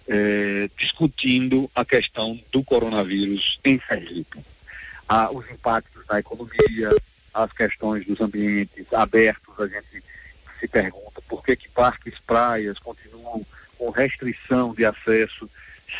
eh, 0.08 0.68
discutindo 0.76 1.70
a 1.74 1.84
questão 1.84 2.38
do 2.50 2.64
coronavírus 2.64 3.60
em 3.64 3.80
Sergipe. 3.86 4.40
Ah, 5.08 5.30
os 5.30 5.48
impactos 5.50 6.04
na 6.08 6.18
economia, 6.18 6.90
as 7.32 7.52
questões 7.52 8.04
dos 8.06 8.20
ambientes 8.20 8.92
abertos, 8.92 9.54
a 9.58 9.66
gente 9.66 10.02
se 10.60 10.68
pergunta 10.68 11.22
por 11.28 11.44
que, 11.44 11.56
que 11.56 11.68
parques, 11.70 12.14
praias 12.26 12.78
continuam 12.78 13.44
com 13.78 13.90
restrição 13.90 14.74
de 14.74 14.84
acesso 14.84 15.48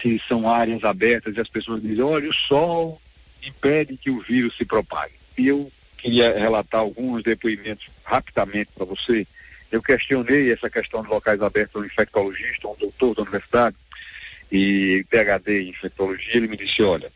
se 0.01 0.21
são 0.29 0.49
áreas 0.49 0.85
abertas 0.85 1.35
e 1.35 1.41
as 1.41 1.49
pessoas 1.49 1.83
dizem, 1.83 2.05
olha, 2.05 2.29
o 2.29 2.35
sol 2.35 3.01
impede 3.43 3.97
que 3.97 4.11
o 4.11 4.21
vírus 4.21 4.57
se 4.57 4.65
propague. 4.65 5.15
E 5.37 5.49
eu 5.49 5.73
queria 5.97 6.39
relatar 6.39 6.81
alguns 6.81 7.23
depoimentos 7.23 7.89
rapidamente 8.05 8.71
para 8.75 8.85
você. 8.85 9.27
Eu 9.73 9.83
questionei 9.83 10.53
essa 10.53 10.69
questão 10.69 11.03
de 11.03 11.09
locais 11.09 11.41
abertos 11.41 11.77
ao 11.77 11.85
infectologista, 11.85 12.69
um 12.69 12.77
doutor 12.77 13.15
da 13.15 13.23
universidade, 13.23 13.77
e 14.53 15.07
PhD 15.09 15.63
em 15.63 15.69
infectologia, 15.71 16.37
ele 16.37 16.49
me 16.49 16.57
disse, 16.57 16.83
olha, 16.83 17.11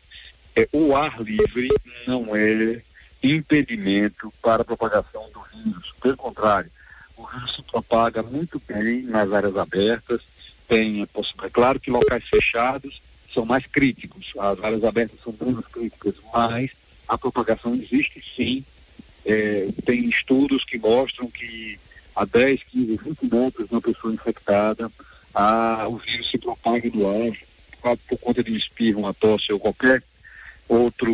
é, 0.55 0.67
o 0.71 0.95
ar 0.95 1.21
livre 1.21 1.69
não 2.07 2.35
é 2.35 2.81
impedimento 3.21 4.33
para 4.41 4.61
a 4.61 4.65
propagação 4.65 5.29
do 5.33 5.41
vírus. 5.53 5.93
Pelo 6.01 6.15
contrário, 6.15 6.71
vírus 7.31 7.55
se 7.55 7.61
propaga 7.63 8.23
muito 8.23 8.61
bem 8.67 9.03
nas 9.03 9.31
áreas 9.31 9.55
abertas, 9.57 10.21
tem 10.67 11.03
é. 11.03 11.49
Claro 11.51 11.79
que 11.79 11.91
locais 11.91 12.23
fechados 12.27 13.01
são 13.33 13.45
mais 13.45 13.65
críticos, 13.65 14.31
as 14.39 14.63
áreas 14.63 14.83
abertas 14.83 15.19
são 15.23 15.35
menos 15.39 15.65
críticas, 15.67 16.15
mas 16.33 16.71
a 17.07 17.17
propagação 17.17 17.73
existe 17.75 18.23
sim. 18.35 18.63
É, 19.25 19.67
tem 19.85 20.05
estudos 20.05 20.63
que 20.63 20.77
mostram 20.77 21.27
que 21.29 21.79
a 22.15 22.25
10, 22.25 22.61
15, 22.71 22.97
20 22.97 23.33
metros 23.33 23.67
de 23.67 23.73
uma 23.73 23.81
pessoa 23.81 24.13
infectada, 24.13 24.91
a, 25.33 25.85
o 25.87 25.97
vírus 25.97 26.29
se 26.29 26.37
propaga 26.37 26.89
no 26.93 27.07
ar 27.07 27.35
por 28.07 28.17
conta 28.17 28.43
de 28.43 28.51
um 28.51 28.55
espirro, 28.55 28.99
uma 28.99 29.13
tosse 29.13 29.51
ou 29.51 29.59
qualquer 29.59 30.01
outro, 30.67 31.13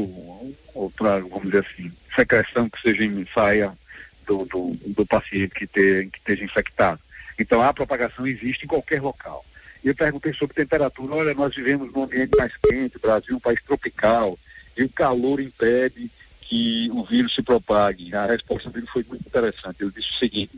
outra, 0.73 1.19
vamos 1.19 1.43
dizer 1.43 1.65
assim, 1.65 1.91
secreção 2.15 2.69
que 2.69 2.81
seja 2.81 3.03
saia 3.33 3.77
do, 4.25 4.45
do, 4.45 4.77
do 4.87 5.05
paciente 5.05 5.53
que, 5.53 5.67
que 5.67 6.17
esteja 6.17 6.43
infectado. 6.43 6.99
Então 7.39 7.61
a 7.61 7.73
propagação 7.73 8.25
existe 8.27 8.65
em 8.65 8.67
qualquer 8.67 9.01
local. 9.01 9.45
E 9.83 9.87
eu 9.87 9.95
perguntei 9.95 10.33
sobre 10.33 10.55
temperatura, 10.55 11.15
olha, 11.15 11.33
nós 11.33 11.55
vivemos 11.55 11.91
num 11.91 12.03
ambiente 12.03 12.37
mais 12.37 12.53
quente, 12.57 12.99
Brasil 12.99 13.33
é 13.33 13.37
um 13.37 13.39
país 13.39 13.59
tropical, 13.63 14.37
e 14.77 14.83
o 14.83 14.89
calor 14.89 15.39
impede 15.39 16.09
que 16.41 16.89
o 16.93 17.03
vírus 17.03 17.33
se 17.33 17.41
propague. 17.41 18.13
A 18.13 18.25
resposta 18.25 18.69
dele 18.69 18.85
foi 18.87 19.03
muito 19.07 19.25
interessante. 19.25 19.81
Ele 19.81 19.91
disse 19.91 20.09
o 20.09 20.19
seguinte, 20.19 20.51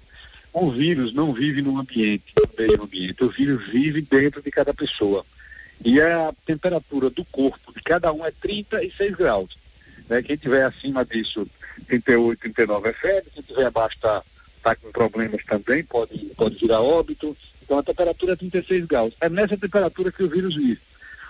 o 0.51 0.71
vírus 0.71 1.13
não 1.13 1.33
vive 1.33 1.61
no 1.61 1.79
ambiente, 1.79 2.33
no 2.35 2.49
meio 2.57 2.83
ambiente, 2.83 3.23
o 3.23 3.29
vírus 3.29 3.69
vive 3.69 4.01
dentro 4.01 4.41
de 4.41 4.51
cada 4.51 4.73
pessoa. 4.73 5.25
E 5.83 6.01
a 6.01 6.33
temperatura 6.45 7.09
do 7.09 7.23
corpo 7.25 7.73
de 7.73 7.81
cada 7.81 8.11
um 8.11 8.25
é 8.25 8.31
36 8.31 9.15
graus. 9.15 9.55
Né? 10.09 10.21
Quem 10.21 10.35
tiver 10.35 10.63
acima 10.63 11.05
disso 11.05 11.47
38, 11.87 12.39
39 12.39 12.89
é 12.89 12.93
febre, 12.93 13.31
se 13.35 13.43
tiver 13.43 13.65
abaixo 13.65 13.95
está 13.95 14.21
tá 14.61 14.75
com 14.75 14.91
problemas 14.91 15.43
também, 15.45 15.83
pode, 15.83 16.17
pode 16.37 16.55
virar 16.55 16.81
óbito. 16.81 17.35
Então 17.63 17.77
a 17.79 17.83
temperatura 17.83 18.33
é 18.33 18.35
36 18.35 18.85
graus. 18.85 19.13
É 19.19 19.29
nessa 19.29 19.57
temperatura 19.57 20.11
que 20.11 20.23
o 20.23 20.29
vírus 20.29 20.55
vive. 20.55 20.79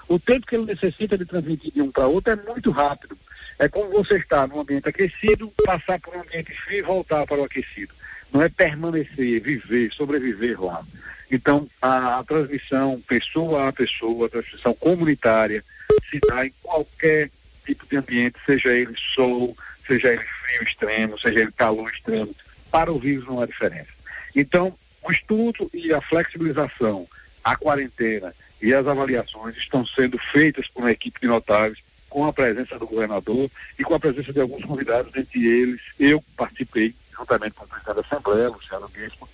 O 0.07 0.19
tempo 0.19 0.45
que 0.45 0.55
ele 0.55 0.65
necessita 0.65 1.17
de 1.17 1.25
transmitir 1.25 1.71
de 1.71 1.81
um 1.81 1.91
para 1.91 2.07
outro 2.07 2.33
é 2.33 2.35
muito 2.35 2.71
rápido. 2.71 3.17
É 3.57 3.67
como 3.69 3.89
você 3.91 4.17
estar 4.17 4.47
num 4.47 4.59
ambiente 4.59 4.89
aquecido, 4.89 5.51
passar 5.63 5.99
por 5.99 6.15
um 6.15 6.21
ambiente 6.21 6.53
frio 6.53 6.79
e 6.79 6.81
voltar 6.81 7.25
para 7.25 7.39
o 7.39 7.43
aquecido. 7.43 7.93
Não 8.31 8.41
é 8.41 8.49
permanecer, 8.49 9.41
viver, 9.41 9.91
sobreviver 9.93 10.61
lá. 10.61 10.83
Então, 11.31 11.67
a, 11.81 12.19
a 12.19 12.23
transmissão 12.23 13.01
pessoa 13.07 13.67
a 13.67 13.73
pessoa, 13.73 14.25
a 14.25 14.29
transmissão 14.29 14.73
comunitária, 14.73 15.63
se 16.09 16.19
dá 16.27 16.45
em 16.45 16.53
qualquer 16.61 17.29
tipo 17.65 17.85
de 17.87 17.97
ambiente, 17.97 18.37
seja 18.45 18.73
ele 18.73 18.93
sol, 19.15 19.55
seja 19.85 20.13
ele 20.13 20.23
frio 20.23 20.63
extremo, 20.63 21.19
seja 21.19 21.39
ele 21.39 21.51
calor 21.51 21.91
extremo, 21.91 22.35
para 22.71 22.91
o 22.91 22.99
vírus 22.99 23.25
não 23.25 23.41
há 23.41 23.45
diferença. 23.45 23.91
Então, 24.35 24.75
o 25.03 25.11
estudo 25.11 25.69
e 25.73 25.93
a 25.93 26.01
flexibilização, 26.01 27.07
a 27.43 27.55
quarentena 27.55 28.33
e 28.61 28.73
as 28.73 28.87
avaliações 28.87 29.57
estão 29.57 29.85
sendo 29.85 30.17
feitas 30.31 30.67
por 30.69 30.81
uma 30.81 30.91
equipe 30.91 31.19
de 31.19 31.27
notáveis, 31.27 31.79
com 32.09 32.25
a 32.25 32.31
presença 32.31 32.77
do 32.77 32.85
governador 32.85 33.49
e 33.77 33.83
com 33.83 33.95
a 33.95 33.99
presença 33.99 34.31
de 34.31 34.39
alguns 34.39 34.63
convidados, 34.63 35.13
entre 35.15 35.45
eles, 35.45 35.81
eu 35.99 36.23
participei, 36.37 36.93
juntamente 37.17 37.55
com 37.55 37.65
o 37.65 37.67
presidente 37.67 37.95
da 37.95 38.01
Assembleia, 38.01 38.49
Luciano 38.49 38.87
Bispo, 38.87 39.27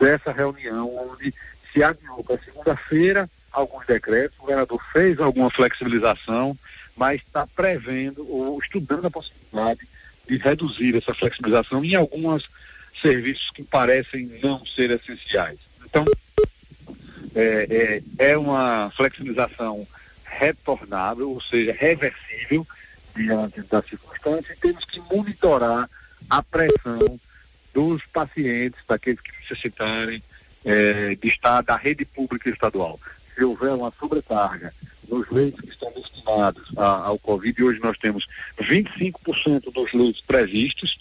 dessa 0.00 0.32
reunião 0.32 0.90
onde 0.96 1.32
se 1.72 1.82
adiou 1.82 2.24
para 2.24 2.42
segunda-feira 2.42 3.30
alguns 3.52 3.86
decretos, 3.86 4.36
o 4.38 4.42
governador 4.42 4.82
fez 4.92 5.20
alguma 5.20 5.50
flexibilização, 5.50 6.58
mas 6.96 7.20
está 7.20 7.46
prevendo 7.46 8.26
ou 8.30 8.58
estudando 8.60 9.06
a 9.06 9.10
possibilidade 9.10 9.45
de 10.28 10.36
reduzir 10.36 10.96
essa 10.96 11.14
flexibilização 11.14 11.84
em 11.84 11.94
alguns 11.94 12.48
serviços 13.00 13.50
que 13.54 13.62
parecem 13.62 14.26
não 14.42 14.64
ser 14.64 14.90
essenciais. 14.90 15.58
Então, 15.84 16.04
é, 17.34 18.02
é, 18.18 18.30
é 18.30 18.38
uma 18.38 18.90
flexibilização 18.96 19.86
retornável, 20.24 21.30
ou 21.30 21.42
seja, 21.42 21.76
reversível 21.78 22.66
diante 23.14 23.62
das 23.62 23.86
circunstâncias, 23.86 24.56
e 24.56 24.60
temos 24.60 24.84
que 24.84 25.00
monitorar 25.00 25.88
a 26.28 26.42
pressão 26.42 27.20
dos 27.72 28.02
pacientes, 28.06 28.80
daqueles 28.88 29.20
que 29.20 29.32
necessitarem 29.42 30.22
é, 30.64 31.14
de 31.14 31.28
estar 31.28 31.62
da 31.62 31.76
rede 31.76 32.04
pública 32.04 32.50
estadual. 32.50 32.98
Se 33.34 33.44
houver 33.44 33.70
uma 33.70 33.92
sobrecarga 33.98 34.72
nos 35.08 35.28
leitos 35.30 35.60
que 35.60 35.70
estão 35.70 35.92
destinados 35.92 36.62
a, 36.76 37.06
ao 37.06 37.18
Covid, 37.18 37.62
hoje 37.62 37.80
nós 37.82 37.98
temos 37.98 38.26
25% 38.60 39.72
dos 39.72 39.92
leitos 39.92 40.20
previstos 40.22 40.98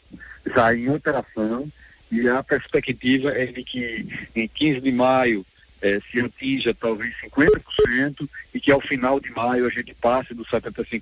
já 0.54 0.76
em 0.76 0.90
operação. 0.90 1.68
E 2.12 2.30
a 2.30 2.44
perspectiva 2.44 3.30
é 3.32 3.48
de 3.48 3.64
que 3.64 4.06
em 4.36 4.48
15 4.48 4.80
de 4.80 4.92
maio 4.92 5.46
eh, 5.82 6.00
se 6.10 6.20
atinja 6.20 6.74
talvez 6.74 7.14
50% 7.24 8.30
e 8.54 8.60
que 8.60 8.72
ao 8.72 8.80
final 8.80 9.20
de 9.20 9.32
maio 9.32 9.66
a 9.66 9.70
gente 9.70 9.94
passe 9.96 10.34
dos 10.34 10.48
75%. 10.48 11.02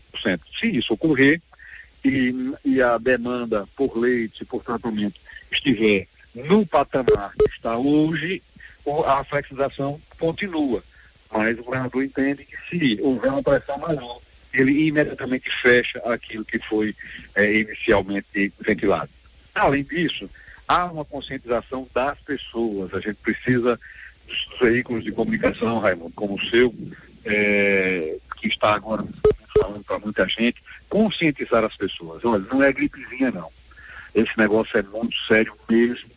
Se 0.60 0.68
isso 0.68 0.94
ocorrer 0.94 1.42
e, 2.04 2.54
e 2.64 2.82
a 2.82 2.98
demanda 2.98 3.68
por 3.76 3.98
leite, 3.98 4.46
por 4.46 4.64
tratamento 4.64 5.20
estiver 5.52 6.08
no 6.34 6.66
patamar 6.66 7.34
que 7.38 7.54
está 7.54 7.78
hoje, 7.78 8.42
a 9.06 9.24
flexibilização 9.24 10.02
continua 10.18 10.84
mas 11.34 11.58
o 11.60 11.64
governador 11.64 12.04
entende 12.04 12.46
que 12.46 12.58
se 12.70 13.02
houver 13.02 13.32
uma 13.32 13.44
pressão 13.44 13.78
maior, 13.80 14.20
ele 14.54 14.88
imediatamente 14.88 15.50
fecha 15.62 16.00
aquilo 16.06 16.46
que 16.46 16.60
foi 16.60 16.96
é, 17.36 17.60
inicialmente 17.60 18.54
ventilado. 18.60 19.10
Além 19.56 19.84
disso, 19.84 20.30
há 20.68 20.86
uma 20.86 21.04
conscientização 21.04 21.88
das 21.94 22.20
pessoas. 22.20 22.94
A 22.94 23.00
gente 23.00 23.16
precisa 23.16 23.80
dos 24.28 24.60
veículos 24.60 25.04
de 25.04 25.12
comunicação, 25.12 25.80
Raimundo, 25.80 26.14
como 26.16 26.36
o 26.36 26.50
seu, 26.50 26.74
é, 27.26 28.18
que 28.40 28.48
está 28.48 28.74
agora 28.74 29.04
falando 29.60 29.84
para 29.84 30.00
muita 30.00 30.28
gente, 30.28 30.62
conscientizar 30.90 31.64
as 31.64 31.76
pessoas. 31.76 32.24
Olha, 32.26 32.44
não 32.52 32.64
é 32.64 32.72
gripezinha, 32.72 33.32
não. 33.32 33.50
Esse 34.14 34.38
negócio 34.38 34.78
é 34.78 34.84
muito 34.84 35.16
sério 35.28 35.54
mesmo. 35.70 36.10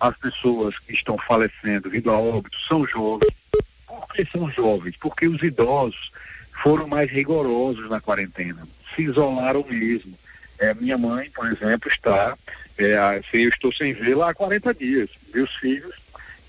As 0.00 0.16
pessoas 0.16 0.78
que 0.78 0.94
estão 0.94 1.16
falecendo, 1.18 1.90
vindo 1.90 2.10
a 2.10 2.18
óbito, 2.18 2.56
são 2.68 2.86
jovens. 2.86 3.32
Por 4.00 4.14
que 4.14 4.26
são 4.30 4.50
jovens? 4.50 4.96
Porque 4.96 5.26
os 5.26 5.42
idosos 5.42 6.10
foram 6.62 6.86
mais 6.86 7.10
rigorosos 7.10 7.88
na 7.88 8.00
quarentena, 8.00 8.66
se 8.94 9.02
isolaram 9.02 9.64
mesmo. 9.68 10.16
É, 10.58 10.74
minha 10.74 10.98
mãe, 10.98 11.30
por 11.30 11.46
exemplo, 11.46 11.88
está, 11.88 12.36
é, 12.76 13.20
eu 13.32 13.48
estou 13.48 13.72
sem 13.72 13.92
vê-la 13.92 14.30
há 14.30 14.34
40 14.34 14.74
dias. 14.74 15.08
Meus 15.32 15.54
filhos 15.56 15.94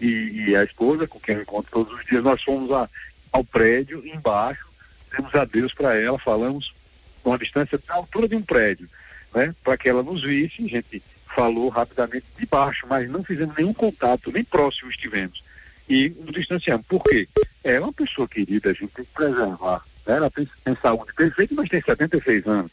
e, 0.02 0.48
e, 0.48 0.56
a 0.56 0.64
esposa, 0.64 1.08
com 1.08 1.20
quem 1.20 1.36
eu 1.36 1.42
encontro 1.42 1.72
todos 1.72 1.94
os 1.94 2.06
dias, 2.06 2.24
nós 2.24 2.42
fomos 2.42 2.72
a, 2.72 2.90
ao 3.32 3.44
prédio 3.44 4.06
embaixo, 4.06 4.68
demos 5.16 5.34
adeus 5.36 5.74
para 5.74 5.96
ela, 5.96 6.18
falamos 6.18 6.74
com 7.22 7.34
a 7.34 7.38
distância 7.38 7.80
da 7.88 7.96
altura 7.96 8.28
de 8.28 8.36
um 8.36 8.42
prédio, 8.42 8.90
né, 9.36 9.54
para 9.64 9.78
que 9.78 9.90
ela 9.90 10.02
nos 10.02 10.24
visse, 10.24 10.66
a 10.66 10.68
gente 10.68 11.04
falou 11.36 11.70
rapidamente 11.70 12.26
de 12.38 12.46
baixo, 12.46 12.88
mas 12.90 13.10
não 13.10 13.24
fizemos 13.24 13.56
nenhum 13.56 13.74
contato, 13.74 14.32
nem 14.32 14.44
próximo 14.44 14.90
estivemos. 14.90 15.44
E 15.90 16.10
nos 16.10 16.36
distanciamos. 16.36 16.86
Por 16.86 17.04
quê? 17.04 17.28
É 17.64 17.80
uma 17.80 17.92
pessoa 17.92 18.28
querida, 18.28 18.70
a 18.70 18.74
gente 18.74 18.88
tem 18.90 19.06
que 19.06 19.12
preservar 19.12 19.84
ela 20.10 20.30
tem, 20.30 20.48
tem 20.64 20.76
saúde 20.82 21.14
perfeita, 21.14 21.54
mas 21.56 21.70
tem 21.70 21.82
76 21.82 22.48
anos. 22.48 22.72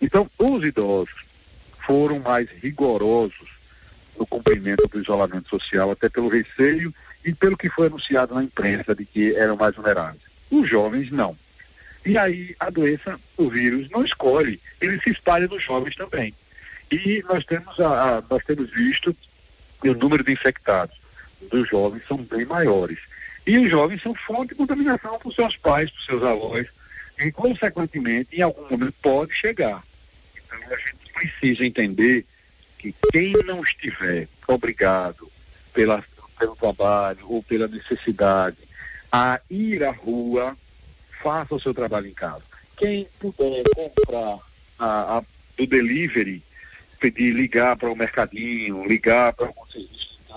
Então, 0.00 0.28
os 0.38 0.64
idosos 0.64 1.14
foram 1.86 2.18
mais 2.20 2.48
rigorosos 2.62 3.58
no 4.18 4.26
cumprimento 4.26 4.88
do 4.88 5.00
isolamento 5.00 5.48
social, 5.48 5.90
até 5.90 6.08
pelo 6.08 6.28
receio 6.28 6.92
e 7.24 7.32
pelo 7.32 7.56
que 7.56 7.68
foi 7.68 7.86
anunciado 7.86 8.34
na 8.34 8.42
imprensa 8.42 8.94
de 8.94 9.04
que 9.04 9.34
eram 9.36 9.56
mais 9.56 9.74
vulneráveis. 9.74 10.22
Os 10.50 10.68
jovens 10.68 11.10
não. 11.10 11.36
E 12.06 12.16
aí 12.16 12.56
a 12.58 12.70
doença, 12.70 13.18
o 13.36 13.50
vírus, 13.50 13.90
não 13.90 14.04
escolhe, 14.04 14.60
ele 14.80 15.00
se 15.00 15.10
espalha 15.10 15.46
nos 15.46 15.62
jovens 15.62 15.94
também. 15.94 16.32
E 16.90 17.22
nós 17.28 17.44
temos, 17.44 17.78
a, 17.80 18.16
a 18.16 18.22
nós 18.30 18.42
temos 18.44 18.70
visto 18.70 19.14
o 19.84 19.94
número 19.94 20.24
de 20.24 20.32
infectados 20.32 20.96
dos 21.50 21.68
jovens 21.68 22.02
são 22.06 22.18
bem 22.18 22.44
maiores. 22.44 22.98
E 23.46 23.58
os 23.58 23.70
jovens 23.70 24.02
são 24.02 24.14
fonte 24.14 24.50
de 24.50 24.56
contaminação 24.56 25.18
para 25.18 25.28
os 25.28 25.34
seus 25.34 25.56
pais, 25.56 25.90
para 25.90 25.98
os 26.00 26.06
seus 26.06 26.22
avós, 26.22 26.66
e, 27.18 27.32
consequentemente, 27.32 28.36
em 28.36 28.42
algum 28.42 28.62
momento 28.62 28.94
pode 29.00 29.34
chegar. 29.34 29.82
Então, 30.36 30.58
a 30.70 30.76
gente 30.76 31.12
precisa 31.12 31.64
entender 31.64 32.24
que 32.78 32.94
quem 33.12 33.32
não 33.44 33.62
estiver 33.62 34.28
obrigado 34.46 35.30
pela, 35.72 36.04
pelo 36.38 36.54
trabalho 36.56 37.26
ou 37.28 37.42
pela 37.42 37.66
necessidade 37.66 38.56
a 39.10 39.40
ir 39.50 39.82
à 39.82 39.90
rua, 39.90 40.56
faça 41.22 41.54
o 41.54 41.60
seu 41.60 41.74
trabalho 41.74 42.06
em 42.06 42.14
casa. 42.14 42.42
Quem 42.76 43.08
puder 43.18 43.64
comprar 43.74 44.38
a, 44.78 45.18
a, 45.18 45.22
do 45.56 45.66
delivery, 45.66 46.42
pedir, 47.00 47.32
ligar 47.32 47.76
para 47.76 47.90
o 47.90 47.96
mercadinho, 47.96 48.86
ligar 48.86 49.32
para 49.32 49.46
algum 49.46 49.66
serviço 49.66 50.18
de 50.26 50.32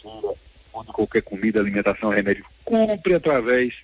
feira, 0.00 0.34
ou 0.72 0.84
de 0.84 0.92
qualquer 0.92 1.22
comida, 1.22 1.60
alimentação, 1.60 2.10
remédio, 2.10 2.44
compre 2.64 3.14
através 3.14 3.74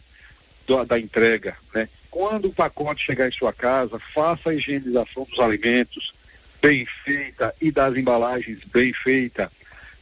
do, 0.67 0.85
da 0.85 0.99
entrega, 0.99 1.57
né? 1.75 1.89
quando 2.11 2.47
o 2.47 2.53
pacote 2.53 3.05
chegar 3.05 3.29
em 3.29 3.33
sua 3.33 3.53
casa, 3.53 3.99
faça 4.15 4.51
a 4.51 4.55
higienização 4.55 5.25
dos 5.25 5.39
alimentos 5.39 6.15
bem 6.63 6.87
feita 7.05 7.55
e 7.61 7.71
das 7.71 7.95
embalagens 7.95 8.61
bem 8.73 8.93
feita, 8.93 9.53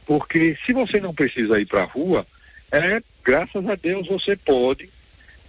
porque 0.05 0.57
se 0.65 0.71
você 0.71 1.01
não 1.01 1.13
precisa 1.13 1.59
ir 1.59 1.65
para 1.65 1.81
a 1.81 1.85
rua, 1.85 2.25
é 2.71 3.01
graças 3.23 3.67
a 3.67 3.75
Deus 3.75 4.07
você 4.07 4.35
pode 4.35 4.89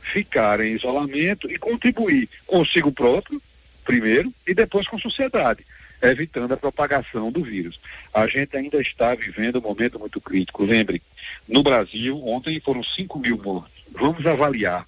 ficar 0.01 0.61
em 0.61 0.75
isolamento 0.75 1.51
e 1.51 1.57
contribuir 1.57 2.29
consigo 2.47 2.91
próprio, 2.91 3.41
primeiro, 3.85 4.33
e 4.47 4.53
depois 4.53 4.88
com 4.88 4.97
a 4.97 5.01
sociedade, 5.01 5.64
evitando 6.03 6.53
a 6.53 6.57
propagação 6.57 7.31
do 7.31 7.43
vírus. 7.43 7.81
A 8.13 8.27
gente 8.27 8.57
ainda 8.57 8.81
está 8.81 9.15
vivendo 9.15 9.59
um 9.59 9.63
momento 9.63 9.99
muito 9.99 10.21
crítico. 10.21 10.65
Lembre, 10.65 11.03
no 11.49 11.63
Brasil, 11.63 12.21
ontem 12.27 12.61
foram 12.61 12.83
5 12.83 13.19
mil 13.19 13.39
mortos. 13.39 13.73
Vamos 13.93 14.27
avaliar 14.27 14.87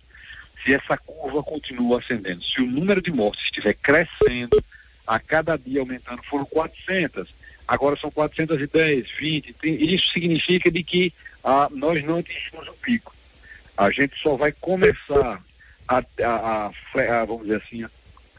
se 0.65 0.75
essa 0.75 0.97
curva 0.99 1.43
continua 1.43 1.99
ascendendo, 1.99 2.43
se 2.45 2.61
o 2.61 2.67
número 2.67 3.01
de 3.01 3.11
mortes 3.13 3.45
estiver 3.45 3.75
crescendo, 3.75 4.63
a 5.07 5.19
cada 5.19 5.57
dia 5.57 5.81
aumentando, 5.81 6.23
foram 6.25 6.45
400, 6.45 7.29
agora 7.67 7.99
são 7.99 8.11
410, 8.11 9.07
20, 9.19 9.53
30, 9.55 9.85
isso 9.85 10.13
significa 10.13 10.71
de 10.71 10.83
que 10.83 11.13
ah, 11.43 11.69
nós 11.71 12.05
não 12.05 12.19
atingimos 12.19 12.69
o 12.69 12.75
pico. 12.75 13.15
A 13.77 13.91
gente 13.91 14.21
só 14.21 14.37
vai 14.37 14.53
começar 14.53 15.43
a, 15.87 15.99
a, 15.99 16.03
a, 16.23 16.67
a 16.67 17.25
vamos 17.25 17.45
dizer 17.45 17.63
assim, 17.63 17.87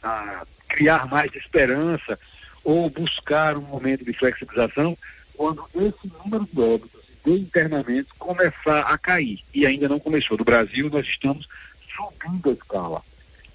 a 0.04 0.46
criar 0.68 1.08
mais 1.08 1.34
esperança 1.34 2.20
ou 2.64 2.90
buscar 2.90 3.58
um 3.58 3.62
momento 3.62 4.04
de 4.06 4.14
flexibilização 4.14 4.98
quando 5.36 5.68
esse 5.76 6.12
número 6.24 6.48
de 6.52 6.62
óbitos 6.62 7.00
de 7.26 7.32
internamentos 7.32 8.12
começar 8.18 8.82
a 8.82 8.98
cair. 8.98 9.44
E 9.54 9.66
ainda 9.66 9.88
não 9.90 10.00
começou. 10.00 10.38
No 10.38 10.44
Brasil, 10.44 10.90
nós 10.90 11.06
estamos 11.06 11.48
subindo 11.96 12.50
a 12.50 12.54
escala. 12.54 13.02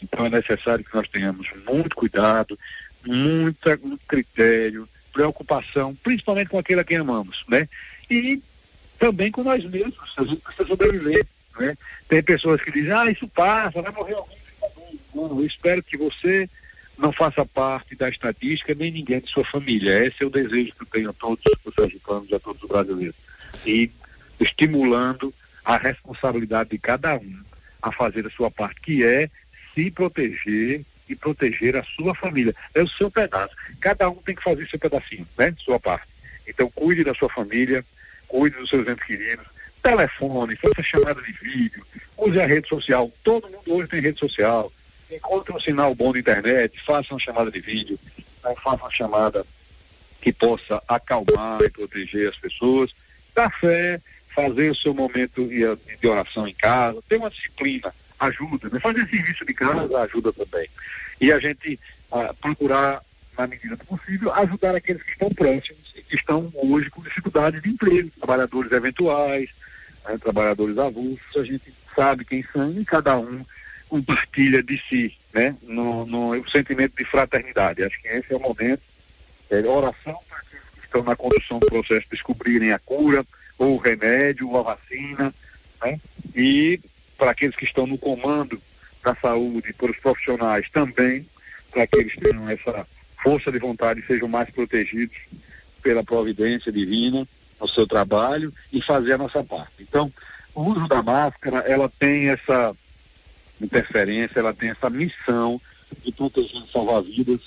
Então 0.02 0.26
é 0.26 0.30
necessário 0.30 0.84
que 0.84 0.94
nós 0.94 1.08
tenhamos 1.08 1.48
muito 1.66 1.96
cuidado, 1.96 2.58
muita, 3.06 3.76
muito 3.78 4.04
critério, 4.06 4.88
preocupação, 5.12 5.94
principalmente 6.02 6.48
com 6.48 6.58
aquele 6.58 6.80
a 6.80 6.84
quem 6.84 6.98
amamos, 6.98 7.44
né? 7.48 7.68
E 8.10 8.42
também 8.98 9.30
com 9.30 9.42
nós 9.42 9.64
mesmos, 9.64 10.12
a 10.16 10.24
gente 10.24 10.40
precisa 10.42 10.68
sobreviver, 10.68 11.26
né? 11.58 11.76
Tem 12.08 12.22
pessoas 12.22 12.60
que 12.60 12.72
dizem, 12.72 12.92
ah, 12.92 13.10
isso 13.10 13.26
passa, 13.28 13.80
vai 13.80 13.92
morrer 13.92 14.14
alguém, 14.14 14.36
Não, 15.14 15.40
eu 15.40 15.46
espero 15.46 15.82
que 15.82 15.96
você 15.96 16.48
não 16.98 17.12
faça 17.12 17.44
parte 17.44 17.94
da 17.96 18.08
estatística, 18.08 18.74
nem 18.74 18.90
ninguém 18.90 19.20
de 19.20 19.30
sua 19.30 19.44
família. 19.44 20.06
Esse 20.06 20.22
é 20.22 20.26
o 20.26 20.30
desejo 20.30 20.72
que 20.74 20.82
eu 20.82 20.86
tenho 20.86 21.10
a 21.10 21.12
todos 21.12 21.42
os 21.64 21.74
sergipanos 21.74 22.30
e 22.30 22.34
a 22.34 22.40
todos 22.40 22.62
os 22.62 22.68
brasileiros. 22.68 23.16
E 23.66 23.90
estimulando 24.40 25.32
a 25.64 25.76
responsabilidade 25.76 26.70
de 26.70 26.78
cada 26.78 27.16
um 27.16 27.40
a 27.82 27.92
fazer 27.92 28.26
a 28.26 28.30
sua 28.30 28.50
parte, 28.50 28.80
que 28.80 29.04
é 29.04 29.28
se 29.74 29.90
proteger 29.90 30.84
e 31.08 31.14
proteger 31.14 31.76
a 31.76 31.84
sua 31.84 32.14
família. 32.14 32.54
É 32.74 32.82
o 32.82 32.88
seu 32.88 33.10
pedaço. 33.10 33.54
Cada 33.80 34.08
um 34.08 34.16
tem 34.16 34.34
que 34.34 34.42
fazer 34.42 34.66
seu 34.68 34.78
pedacinho, 34.78 35.26
né? 35.36 35.54
Sua 35.64 35.78
parte. 35.78 36.06
Então 36.46 36.70
cuide 36.70 37.04
da 37.04 37.14
sua 37.14 37.28
família, 37.28 37.84
cuide 38.28 38.56
dos 38.56 38.68
seus 38.68 38.86
entes 38.86 39.04
queridos, 39.04 39.46
telefone, 39.82 40.56
faça 40.56 40.82
chamada 40.82 41.20
de 41.20 41.32
vídeo, 41.32 41.84
use 42.16 42.40
a 42.40 42.46
rede 42.46 42.68
social. 42.68 43.12
Todo 43.22 43.48
mundo 43.48 43.74
hoje 43.74 43.88
tem 43.88 44.00
rede 44.00 44.18
social. 44.18 44.72
Encontre 45.10 45.52
um 45.52 45.60
sinal 45.60 45.94
bom 45.94 46.12
de 46.12 46.20
internet, 46.20 46.80
faça 46.84 47.12
uma 47.12 47.20
chamada 47.20 47.50
de 47.50 47.60
vídeo, 47.60 47.98
né? 48.42 48.54
faça 48.62 48.82
uma 48.82 48.90
chamada 48.90 49.44
que 50.20 50.32
possa 50.32 50.82
acalmar 50.88 51.60
e 51.62 51.68
proteger 51.68 52.30
as 52.30 52.36
pessoas. 52.36 52.90
Café, 53.34 54.00
fazer 54.34 54.70
o 54.70 54.76
seu 54.76 54.94
momento 54.94 55.46
de 55.46 56.08
oração 56.08 56.48
em 56.48 56.54
casa, 56.54 57.02
ter 57.08 57.16
uma 57.16 57.30
disciplina 57.30 57.92
ajuda, 58.18 58.68
né? 58.70 58.80
fazer 58.80 59.08
serviço 59.08 59.44
de 59.44 59.54
casa 59.54 60.00
ajuda 60.02 60.32
também. 60.32 60.68
E 61.20 61.32
a 61.32 61.38
gente 61.38 61.78
ah, 62.10 62.34
procurar, 62.40 63.02
na 63.36 63.46
medida 63.46 63.76
do 63.76 63.84
possível, 63.84 64.32
ajudar 64.34 64.74
aqueles 64.74 65.02
que 65.02 65.12
estão 65.12 65.30
próximos 65.30 65.92
e 65.96 66.02
que 66.02 66.16
estão 66.16 66.50
hoje 66.54 66.90
com 66.90 67.02
dificuldade 67.02 67.60
de 67.60 67.70
emprego, 67.70 68.10
trabalhadores 68.18 68.72
eventuais, 68.72 69.50
né? 70.08 70.18
trabalhadores 70.18 70.78
avulsos, 70.78 71.36
a 71.36 71.44
gente 71.44 71.72
sabe 71.94 72.24
quem 72.24 72.42
são 72.52 72.72
e 72.72 72.84
cada 72.84 73.16
um 73.16 73.44
compartilha 73.88 74.62
de 74.62 74.80
si, 74.88 75.16
né? 75.32 75.56
No, 75.62 76.06
no 76.06 76.50
sentimento 76.50 76.96
de 76.96 77.04
fraternidade. 77.04 77.82
Acho 77.82 78.00
que 78.00 78.08
esse 78.08 78.32
é 78.32 78.36
o 78.36 78.40
momento. 78.40 78.82
É, 79.50 79.58
oração 79.66 80.18
para 80.28 80.38
aqueles 80.38 80.64
que 80.74 80.84
estão 80.84 81.02
na 81.02 81.16
condução 81.16 81.58
do 81.58 81.66
processo 81.66 82.06
descobrirem 82.10 82.72
a 82.72 82.78
cura, 82.78 83.24
ou 83.58 83.74
o 83.74 83.78
remédio, 83.78 84.48
ou 84.48 84.58
a 84.58 84.74
vacina, 84.74 85.32
né? 85.82 86.00
E 86.34 86.80
para 87.16 87.30
aqueles 87.30 87.54
que 87.54 87.64
estão 87.64 87.86
no 87.86 87.98
comando 87.98 88.60
da 89.02 89.14
saúde, 89.14 89.72
para 89.74 89.90
os 89.90 89.98
profissionais 89.98 90.68
também, 90.70 91.26
para 91.70 91.86
que 91.86 91.96
eles 91.96 92.16
tenham 92.16 92.48
essa 92.48 92.86
força 93.22 93.52
de 93.52 93.58
vontade 93.58 94.00
e 94.00 94.06
sejam 94.06 94.28
mais 94.28 94.50
protegidos 94.50 95.16
pela 95.82 96.02
providência 96.02 96.72
divina 96.72 97.26
no 97.60 97.68
seu 97.68 97.86
trabalho 97.86 98.52
e 98.72 98.82
fazer 98.82 99.12
a 99.12 99.18
nossa 99.18 99.44
parte. 99.44 99.74
Então, 99.80 100.12
o 100.54 100.62
uso 100.62 100.88
da 100.88 101.02
máscara, 101.02 101.58
ela 101.58 101.90
tem 101.98 102.30
essa 102.30 102.74
interferência, 103.60 104.38
ela 104.38 104.54
tem 104.54 104.70
essa 104.70 104.90
missão 104.90 105.60
de 106.04 106.12
proteger 106.12 106.62
e 106.62 106.72
salvar 106.72 107.02
vidas 107.02 107.40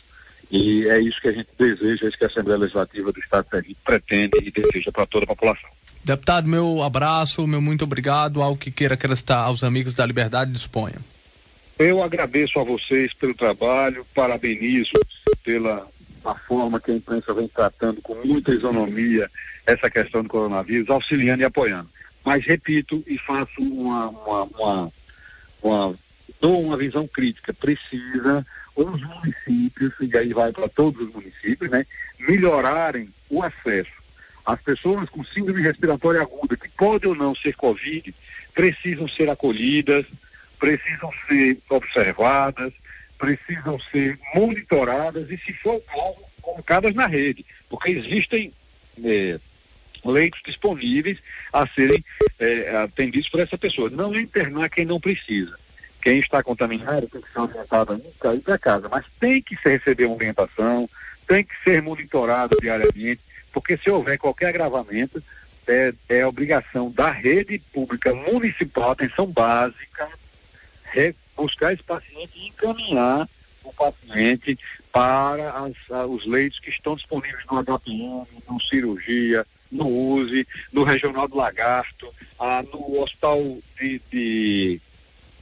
e 0.49 0.87
é 0.87 0.99
isso 0.99 1.19
que 1.19 1.27
a 1.27 1.33
gente 1.33 1.49
deseja, 1.57 2.05
é 2.05 2.07
isso 2.07 2.17
que 2.17 2.23
a 2.23 2.27
Assembleia 2.27 2.59
Legislativa 2.59 3.11
do 3.11 3.19
Estado 3.19 3.43
de 3.45 3.49
Sergipe 3.49 3.79
pretende 3.83 4.37
e 4.41 4.51
deseja 4.51 4.91
para 4.91 5.05
toda 5.05 5.25
a 5.25 5.27
população. 5.27 5.69
Deputado, 6.03 6.47
meu 6.47 6.81
abraço, 6.83 7.45
meu 7.45 7.61
muito 7.61 7.83
obrigado. 7.83 8.41
Algo 8.41 8.57
que 8.57 8.71
queira 8.71 8.93
acrescentar 8.93 9.39
aos 9.39 9.63
amigos 9.63 9.93
da 9.93 10.05
Liberdade, 10.05 10.53
disponha. 10.53 10.95
Eu 11.77 12.01
agradeço 12.01 12.59
a 12.59 12.63
vocês 12.63 13.13
pelo 13.13 13.35
trabalho, 13.35 14.05
parabenizo 14.15 14.93
pela 15.43 15.85
a 16.23 16.35
forma 16.35 16.79
que 16.79 16.91
a 16.91 16.95
imprensa 16.95 17.33
vem 17.33 17.47
tratando 17.47 18.01
com 18.01 18.15
muita 18.15 18.51
isonomia 18.51 19.29
essa 19.65 19.89
questão 19.89 20.23
do 20.23 20.29
coronavírus, 20.29 20.89
auxiliando 20.89 21.41
e 21.41 21.45
apoiando. 21.45 21.89
Mas 22.25 22.45
repito 22.45 23.03
e 23.07 23.17
faço 23.17 23.61
uma, 23.61 24.09
uma, 24.09 24.43
uma, 24.43 24.91
uma 25.61 25.95
dou 26.39 26.61
uma 26.61 26.77
visão 26.77 27.07
crítica. 27.07 27.53
Precisa 27.53 28.45
os 28.75 29.01
municípios, 29.01 29.93
e 29.99 30.17
aí 30.17 30.33
vai 30.33 30.51
para 30.51 30.69
todos 30.69 31.07
os 31.07 31.13
municípios, 31.13 31.69
né, 31.69 31.85
melhorarem 32.19 33.09
o 33.29 33.41
acesso. 33.41 33.97
As 34.45 34.61
pessoas 34.61 35.09
com 35.09 35.23
síndrome 35.23 35.61
respiratória 35.61 36.21
aguda, 36.21 36.55
que 36.55 36.69
podem 36.69 37.09
ou 37.09 37.15
não 37.15 37.35
ser 37.35 37.55
Covid, 37.55 38.13
precisam 38.53 39.07
ser 39.07 39.29
acolhidas, 39.29 40.05
precisam 40.59 41.11
ser 41.27 41.57
observadas, 41.69 42.71
precisam 43.17 43.79
ser 43.91 44.19
monitoradas 44.33 45.29
e, 45.29 45.37
se 45.37 45.53
for 45.53 45.75
o 45.75 45.81
caso, 45.81 46.27
colocadas 46.41 46.93
na 46.93 47.07
rede, 47.07 47.45
porque 47.69 47.91
existem 47.91 48.53
é, 49.03 49.39
leitos 50.07 50.41
disponíveis 50.45 51.17
a 51.51 51.67
serem 51.67 52.03
é, 52.39 52.77
atendidos 52.77 53.29
por 53.29 53.39
essa 53.39 53.57
pessoa. 53.57 53.89
Não 53.89 54.13
internar 54.15 54.69
quem 54.69 54.85
não 54.85 54.99
precisa. 54.99 55.57
Quem 56.01 56.19
está 56.19 56.41
contaminado 56.41 57.07
tem 57.07 57.21
que 57.21 57.31
ser 57.31 57.39
orientado 57.39 58.01
a 58.23 58.33
ir 58.33 58.39
para 58.39 58.57
casa, 58.57 58.87
mas 58.89 59.05
tem 59.19 59.41
que 59.41 59.55
receber 59.55 60.05
uma 60.05 60.15
orientação, 60.15 60.89
tem 61.27 61.43
que 61.43 61.53
ser 61.63 61.81
monitorado 61.81 62.55
diariamente, 62.61 63.19
porque 63.51 63.77
se 63.77 63.89
houver 63.89 64.17
qualquer 64.17 64.47
agravamento, 64.47 65.21
é, 65.67 65.93
é 66.07 66.25
obrigação 66.25 66.89
da 66.91 67.11
rede 67.11 67.59
pública 67.73 68.13
municipal, 68.13 68.91
atenção 68.91 69.27
básica, 69.27 70.07
buscar 71.35 71.73
esse 71.73 71.83
paciente 71.83 72.31
e 72.35 72.47
encaminhar 72.47 73.29
o 73.63 73.73
paciente 73.73 74.57
para 74.91 75.51
as, 75.51 76.09
os 76.09 76.25
leitos 76.25 76.59
que 76.59 76.69
estão 76.69 76.95
disponíveis 76.95 77.43
no 77.51 77.63
HPM, 77.63 78.25
no 78.49 78.61
cirurgia, 78.61 79.45
no 79.71 79.87
USE, 79.87 80.47
no 80.71 80.83
Regional 80.83 81.27
do 81.27 81.37
Lagarto, 81.37 82.13
ah, 82.39 82.63
no 82.71 83.01
Hospital 83.01 83.57
de, 83.79 84.01
de 84.11 84.81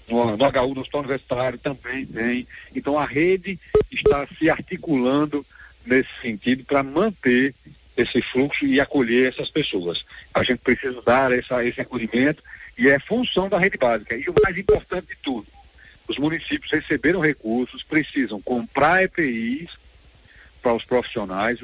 no, 0.07 0.37
no 0.37 0.45
HU, 0.45 0.75
no 0.75 0.81
Hospital 0.81 1.01
Universitário 1.01 1.59
também 1.59 2.05
tem. 2.05 2.47
Então 2.75 2.97
a 2.97 3.05
rede 3.05 3.59
está 3.91 4.27
se 4.37 4.49
articulando 4.49 5.45
nesse 5.85 6.09
sentido 6.21 6.63
para 6.63 6.83
manter 6.83 7.53
esse 7.97 8.21
fluxo 8.21 8.65
e 8.65 8.79
acolher 8.79 9.33
essas 9.33 9.49
pessoas. 9.49 10.03
A 10.33 10.43
gente 10.43 10.59
precisa 10.59 11.01
dar 11.01 11.31
essa, 11.31 11.63
esse 11.63 11.79
acolhimento 11.79 12.43
e 12.77 12.89
é 12.89 12.99
função 12.99 13.47
da 13.47 13.57
rede 13.57 13.77
básica. 13.77 14.15
E 14.15 14.25
o 14.29 14.35
mais 14.43 14.57
importante 14.57 15.07
de 15.07 15.15
tudo, 15.21 15.47
os 16.07 16.17
municípios 16.17 16.71
receberam 16.71 17.19
recursos, 17.19 17.83
precisam 17.83 18.41
comprar 18.41 19.03
EPIs 19.03 19.69
para 20.61 20.73
os 20.73 20.83
profissionais, 20.83 21.59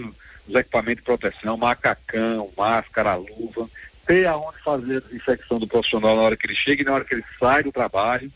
os 0.48 0.56
equipamentos 0.56 1.04
de 1.04 1.06
proteção, 1.06 1.58
macacão, 1.58 2.52
máscara, 2.58 3.16
luva, 3.16 3.70
ter 4.06 4.26
aonde 4.26 4.60
fazer 4.60 4.98
a 4.98 5.00
desinfecção 5.00 5.60
do 5.60 5.68
profissional 5.68 6.16
na 6.16 6.22
hora 6.22 6.38
que 6.38 6.46
ele 6.46 6.56
chega 6.56 6.82
e 6.82 6.86
na 6.86 6.94
hora 6.94 7.06
que 7.06 7.16
ele 7.16 7.24
sai 7.40 7.64
do 7.64 7.72
trabalho 7.72 8.32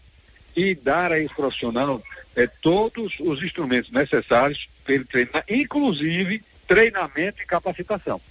e 0.55 0.73
dar 0.73 1.11
a 1.11 1.19
esse 1.19 1.33
profissional 1.33 2.01
é, 2.35 2.47
todos 2.47 3.13
os 3.19 3.41
instrumentos 3.43 3.91
necessários 3.91 4.67
para 4.83 4.93
ele 4.95 5.05
treinar, 5.05 5.43
inclusive 5.49 6.43
treinamento 6.67 7.41
e 7.41 7.45
capacitação. 7.45 8.21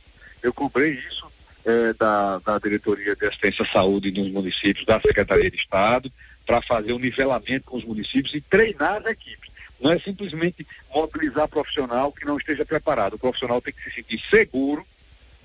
Eu 0.43 0.53
comprei 0.53 0.93
isso 0.93 1.27
é, 1.65 1.93
da, 1.95 2.39
da 2.39 2.59
Diretoria 2.59 3.17
de 3.17 3.27
Assistência 3.27 3.65
à 3.65 3.73
Saúde 3.73 4.11
nos 4.13 4.31
municípios, 4.31 4.87
da 4.87 5.01
Secretaria 5.01 5.51
de 5.51 5.57
Estado, 5.57 6.11
para 6.47 6.61
fazer 6.63 6.93
o 6.93 6.97
um 6.97 6.99
nivelamento 6.99 7.65
com 7.67 7.79
os 7.79 7.85
municípios 7.85 8.35
e 8.35 8.41
treinar 8.41 8.97
as 8.97 9.07
equipes. 9.07 9.44
Não 9.81 9.93
é 9.93 9.99
simplesmente 9.99 10.67
mobilizar 10.95 11.49
profissional 11.49 12.13
que 12.13 12.25
não 12.25 12.39
esteja 12.39 12.65
preparado. 12.65 13.15
O 13.15 13.19
profissional 13.19 13.61
tem 13.61 13.73
que 13.73 13.83
se 13.83 13.97
sentir 13.97 14.23
seguro, 14.31 14.87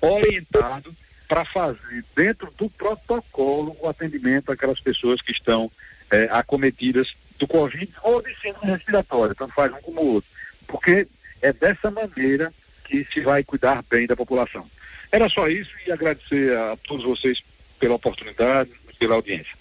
orientado 0.00 0.94
para 1.28 1.44
fazer 1.44 2.04
dentro 2.16 2.52
do 2.58 2.68
protocolo 2.70 3.76
o 3.80 3.88
atendimento 3.88 4.50
àquelas 4.50 4.80
pessoas 4.80 5.20
que 5.20 5.32
estão 5.32 5.70
é, 6.10 6.28
acometidas 6.30 7.12
do 7.38 7.46
Covid 7.46 7.90
ou 8.02 8.22
de 8.22 8.34
síndrome 8.40 8.72
respiratória, 8.72 9.34
tanto 9.34 9.54
faz 9.54 9.72
um 9.72 9.80
como 9.80 10.00
o 10.00 10.14
outro. 10.14 10.30
Porque 10.66 11.06
é 11.40 11.52
dessa 11.52 11.90
maneira 11.90 12.52
que 12.84 13.06
se 13.12 13.20
vai 13.20 13.44
cuidar 13.44 13.82
bem 13.88 14.06
da 14.06 14.16
população. 14.16 14.66
Era 15.12 15.28
só 15.28 15.48
isso 15.48 15.70
e 15.86 15.92
agradecer 15.92 16.56
a 16.56 16.76
todos 16.86 17.04
vocês 17.04 17.40
pela 17.78 17.94
oportunidade 17.94 18.70
pela 19.00 19.14
audiência. 19.14 19.56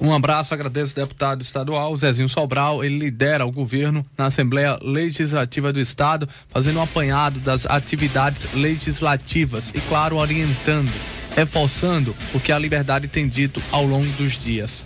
Um 0.00 0.12
abraço, 0.12 0.54
agradeço 0.54 0.98
ao 0.98 1.06
deputado 1.06 1.42
estadual 1.42 1.96
Zezinho 1.96 2.28
Sobral, 2.28 2.84
ele 2.84 2.98
lidera 2.98 3.46
o 3.46 3.52
governo 3.52 4.04
na 4.16 4.26
Assembleia 4.26 4.78
Legislativa 4.82 5.72
do 5.72 5.80
Estado, 5.80 6.28
fazendo 6.48 6.78
um 6.78 6.82
apanhado 6.82 7.40
das 7.40 7.66
atividades 7.66 8.52
legislativas 8.54 9.70
e, 9.74 9.80
claro, 9.82 10.16
orientando, 10.16 10.92
reforçando 11.34 12.14
o 12.34 12.40
que 12.40 12.52
a 12.52 12.58
liberdade 12.58 13.08
tem 13.08 13.28
dito 13.28 13.62
ao 13.72 13.84
longo 13.84 14.10
dos 14.12 14.42
dias. 14.42 14.84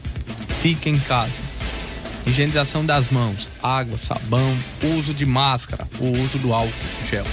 Fique 0.61 0.89
em 0.89 0.99
casa. 1.01 1.43
Higienização 2.25 2.87
das 2.87 3.09
mãos, 3.09 3.51
água, 3.63 3.99
sabão, 3.99 4.57
uso 4.97 5.13
de 5.13 5.27
máscara, 5.27 5.87
o 5.99 6.07
uso 6.23 6.39
do 6.39 6.55
álcool 6.55 6.73
gel. 7.11 7.25